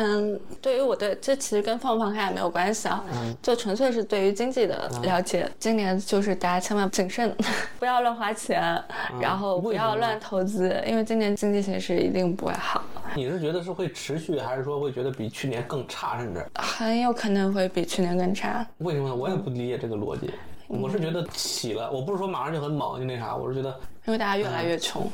[0.61, 3.05] 对于我对这其实跟放不放开也没有关系啊，
[3.43, 5.51] 就纯粹是对于经济的了解。
[5.59, 7.35] 今年就是大家千万谨慎，
[7.79, 8.83] 不要乱花钱，
[9.21, 12.83] 然后不要乱投资，因为今年经济形势一定不会好。
[13.15, 18.67] 你是觉得是会持续，还是说会觉得比去年更差，甚至很有可能会比去年更差？
[18.79, 19.15] 为什么？
[19.15, 20.31] 我也不理解这个逻辑。
[20.69, 23.69] 我是觉得起了，我不是说马上就很猛就那啥，我是觉得
[24.07, 25.11] 因为大家越来越穷。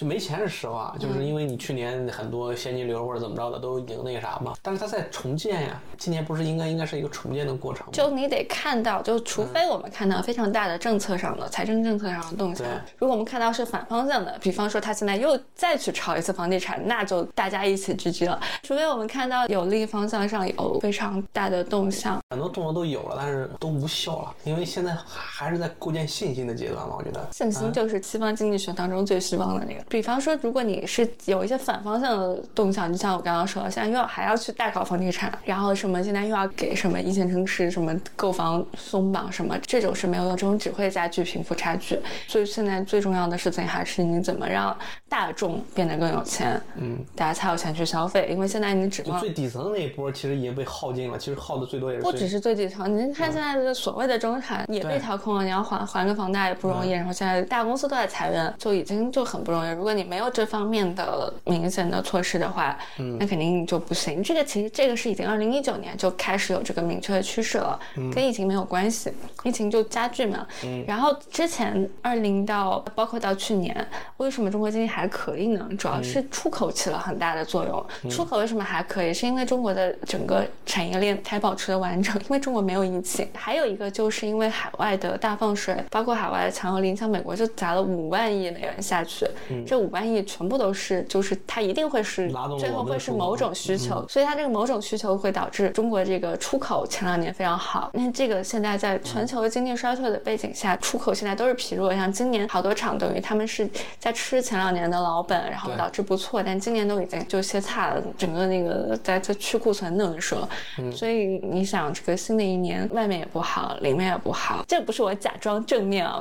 [0.00, 7.92] 就没钱是实话，就是因为你去年很多现金流或者怎么着的都已经那个啥嘛，但是它在重建呀，今年不是应该应该是一个重建的过程吗？
[7.92, 18.40] 就你得看到，就除非我们看到非常大的政策上的财政政策上的动向，如果我们看到是反方向的，比方说他现在又再去炒一次房地产，那就大家一起狙击了。
[18.62, 27.28] 除非我们看到有利方向上有非常大的动向，很多动作都有了，但是都无效了，因为现在还是在构建信心的阶段嘛，我觉得。
[27.32, 29.84] 信心就是西方经济学当中最希望的那个。
[29.90, 41.98] 比方说，如果你你是有一些反方向的动向，就像我刚刚说的，现在又要还要去大搞房地产，然后什么现在又要给什么一线城市什么购房松绑什么，这种是没有用，这种只会加剧贫富差距。
[42.28, 44.76] 所以现在最重要的事情还是你怎么让
[45.08, 48.28] 大众变得更有钱，嗯，大家才有钱去消费。
[48.30, 59.79] 因为现在你指望最底层的那一波其实已经被耗尽了，其实耗的最多也是不只是最底层，您看现在的所谓的中产也被调控了，你要还还个房贷也不容易，然后现在大公司都在裁员，就已经就很不容易。
[59.80, 64.22] 如果你没有这方面的明显的措施的话，嗯，那肯定就不行。
[64.22, 67.80] 这个其实这个是已经二零一九年就开始有这个明确的趋势了，
[68.12, 69.10] 跟疫情没有关系，
[69.42, 70.46] 疫情就加剧嘛。
[70.64, 73.74] 嗯，然后之前二零到包括到去年，
[74.18, 75.66] 为什么中国经济还可以呢？
[75.78, 78.10] 主要是出口起了很大的作用。
[78.10, 79.14] 出口为什么还可以？
[79.14, 83.26] 是因为中国的整个产业链还保持的完整，因为中国没有疫情。
[83.34, 89.26] 还有一个就是因为海外的大放水，包括海外的强有力，像美国就砸了五万亿美元下去，
[89.70, 97.88] 这五万亿全部都是，就是它一定会是最后会是某种需求，所以它这个某种需求会导致中国这个出口前两年非常好。
[97.94, 110.48] 那这个现在在全球经济衰退的背景下，出口现在都是疲弱，像今年好多厂等于他们是在吃前两年的老本，然后导致不错，但今年都已经就歇菜了，整个那个在在去库存等说，
[110.92, 116.20] 所以你想这个新的一年外面也不好，里面也不好，这不是我假装正面啊，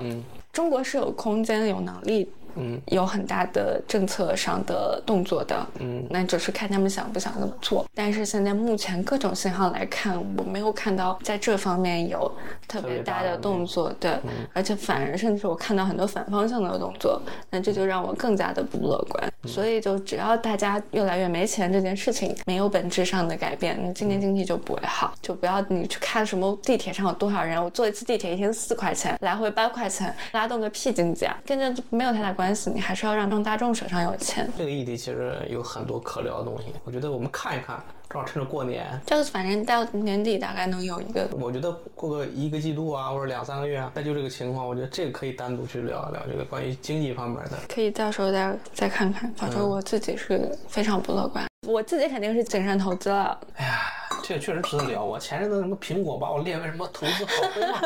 [0.53, 2.29] 中国是有空间有能力。
[2.59, 7.85] 嗯，有很大的政策上的动作的，嗯，那只是看他们想不想这么做。
[7.95, 12.31] 但是现在目前各种信号来看，我没有看到在这方面有
[12.67, 14.11] 特别大的动作，对，
[14.53, 19.31] 而且反而甚至我看到很多反方向的动作，那这就让我更加的不乐观。
[19.45, 25.13] 所以就只要大家越来越没钱这件事情没有本质上的改变，那今年经济就不会好。
[25.21, 32.48] 就不要你去看什么地铁上有多少人，我坐一次地铁一天四块钱，来回八块钱，拉动个屁经济啊，跟这没有太大关。
[32.65, 34.49] 你还是要让大众手上有钱。
[34.57, 41.27] 这个议题其实有很多可聊的东西，我觉得我们看一看，正好趁着过年，这个反正到年底大概能有一个。
[41.39, 47.57] 我觉得过个一个季度啊，或者两三个月啊，再就这个情况，我觉得这个可以单独去聊一聊这个关于经济方面的。
[47.67, 53.39] 可以到时候再再看看，反正我自己是非常不乐观，我自己肯定是谨慎投资了。
[53.55, 53.93] 哎呀。
[54.29, 55.03] 这确实值得聊。
[55.03, 57.81] 我前阵子什么苹果把我列为什么投资好规划，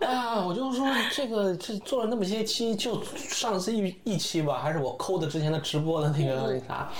[0.00, 6.90] 哎呀，我就说这个这做了那么些期，就上次一一期吧，还是我抠的之前的直播的那个那啥，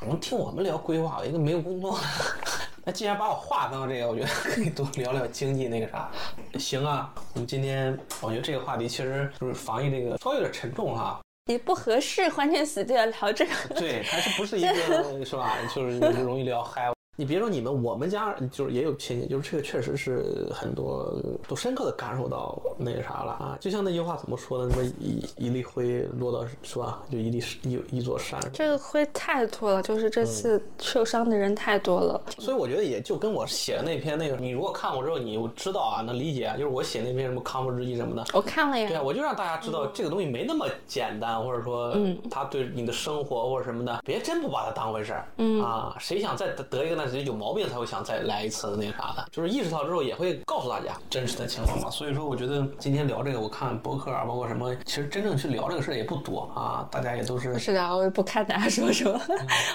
[0.00, 2.04] 能听我们聊规划，一个没有工作的。
[2.82, 6.10] 那既然把我划分到这个，我觉得可以多聊聊经济那个啥。
[6.58, 13.52] 行啊，我们今天我觉得这个话题其实就是防疫这个稍微有点沉重哈，也不合适，欢天喜地聊这个。
[13.76, 14.72] 对，还是不是一个
[15.26, 15.58] 是吧？
[15.74, 16.90] 就是容易聊嗨。
[17.22, 21.14] 你别说你们，我们家就是也有亲戚，就是这个确实是很多
[21.46, 23.56] 都深刻的感受到那个啥了啊。
[23.60, 28.40] 就像那句话怎么说的，什么一一粒灰落到是吧，就一粒一一座山。
[28.52, 32.20] 这个灰太多了，就是这次受伤的人太多了。
[32.40, 38.24] 所以我觉得也就跟我写的那篇那个，你如果看过之后，你知道啊，能理解，就是我写那篇什么康复日记什么的。
[38.34, 38.88] 我看了呀。
[38.88, 45.24] 对啊，我就让大家知道这个东西没那么简单，或者说，嗯，他对你的生活或者什么的，别真不把它当回事儿。
[45.36, 51.90] 嗯啊，谁想再得得一个那有毛病才会想再来一次那个啥的，就是意识到之后也会告诉大家真实的情况嘛。
[51.90, 56.86] 所以说，我觉得今天聊这个，我看博客啊，包括什么，其实真正去聊这个事儿也不多啊。
[56.90, 59.20] 大家也都是是的，我也不看大家说什么，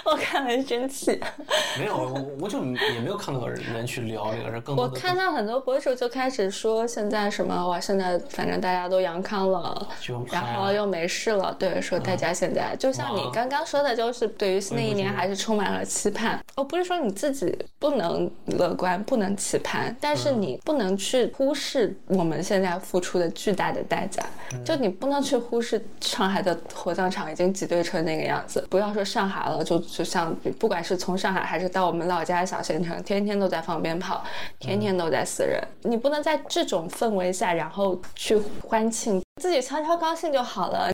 [0.04, 1.18] 我看了生气。
[1.78, 4.60] 没有，我我就也没有看到人去聊这个事。
[4.60, 9.88] 更多我看到很多博主就开始说现在什么哇，现在反正大家都阳康了，
[10.30, 11.54] 然后又没事了。
[11.58, 16.38] 对，说大家现在就像你刚刚说的，就是对于新的一年还是充满了期盼。
[16.56, 17.58] 哦，不是说你自己。
[17.80, 24.20] 不能乐观，不能期盼，但是你不能去忽视我们现在付出的巨大的代价。
[24.64, 28.66] 就你不能去忽视上海的火葬场已经挤兑成那个样子。
[28.68, 34.24] 不要说上海了，就就像不管是从上海还是到我们老家小县城，天天都在放鞭炮，
[34.58, 35.62] 天天都在死人。
[35.82, 40.90] 你不能在这种氛围下，然后去欢庆，自己悄悄高兴就好了。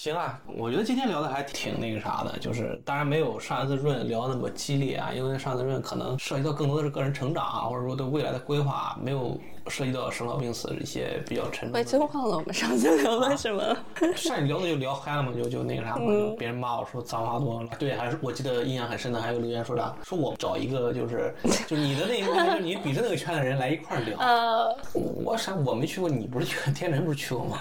[0.00, 9.36] 行啊，我觉得今天聊的还挺那个啥的，就是当然没有上一次润聊那么激烈啊，因为上次润可能涉及到更多的是个人成长啊，或者说对未来的规划，没有。
[9.68, 11.78] 涉及到生老病死一些比较沉重。
[11.78, 13.76] 我真忘了我们上次聊了什么。
[14.16, 17.68] 上一聊的就聊嗨了嘛，就就那个啥嘛，别人骂我说脏话多了。
[17.78, 21.34] 对，还是我记得印象很深的，还有留言说啥，说我找一个就是
[21.66, 24.18] 就你的那个就你鄙视那个圈的人来一块聊。
[24.22, 27.58] 呃，我啥我没去过，你不是去天成不是去过吗？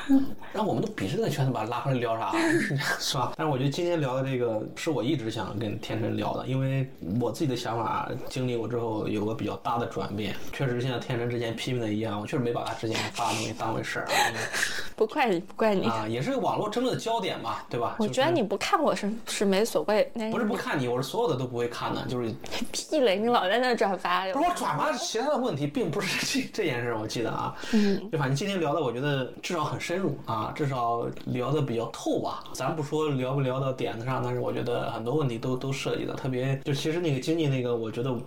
[0.54, 2.32] 然后我们都鄙视那个圈子，把拉回来聊啥，
[3.00, 3.34] 是吧？
[3.36, 6.90] 但是我觉得今天聊的这个是我一直想跟天成聊的，因为
[7.20, 11.97] 我自己的想法经历过之后有个比较大的转变，确实像天成之前批评的。
[11.98, 14.08] 一样，我确实没把他之前发的东西当回事儿。
[14.96, 17.96] 不怪你，不怪你啊，也是网络争论的焦点嘛，对吧？
[18.00, 20.12] 我觉得你不看我是是没所谓。
[20.32, 22.34] 不是不看你，我是所有的都不会看的，就是
[22.72, 23.18] 屁嘞！
[23.18, 24.26] 你老在那转发。
[24.34, 27.56] 不是我转发其他的问题，并不是这这件事，我记得啊。
[27.74, 28.10] 嗯。
[28.12, 32.44] 就反正今天聊的，我觉得至少很深入啊，至少聊的比较透后吧。
[32.54, 38.20] 咱不说聊不聊到点子上，但是我觉得很多问题都都涉及的，特别就其实那个经济那个，我觉得我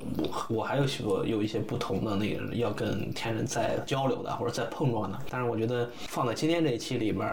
[0.50, 7.28] 我还有许多有一些不同的那个要跟天人在交流的或者在碰撞的，但是我觉得放在今天这一期里面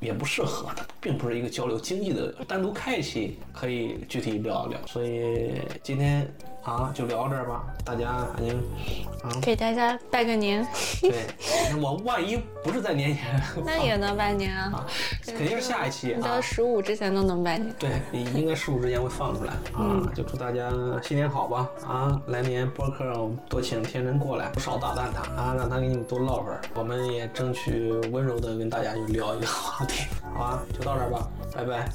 [0.00, 4.78] 也不适合，的并不是一个交流经济的，单独开一期可以具体聊一聊。
[4.86, 5.52] 所以
[5.82, 6.28] 今天
[6.64, 8.60] 啊就聊到这儿吧大家反正
[9.40, 10.66] 给大家拜个年。
[11.00, 11.24] 对
[11.80, 14.84] 我万一不是在年前那也能拜年啊
[15.24, 16.40] 肯定是下一期到。
[16.40, 17.74] 十五之前都能拜年。
[17.78, 20.70] 对应该十五之前会放出来啊就祝大家
[21.02, 26.60] 新年好吧啊来年博客多请天真过来不少打断他啊让他给你们多唠会儿。
[26.74, 31.88] 我们也争取温柔的跟大家就聊一个话题好吧就到这儿吧拜拜。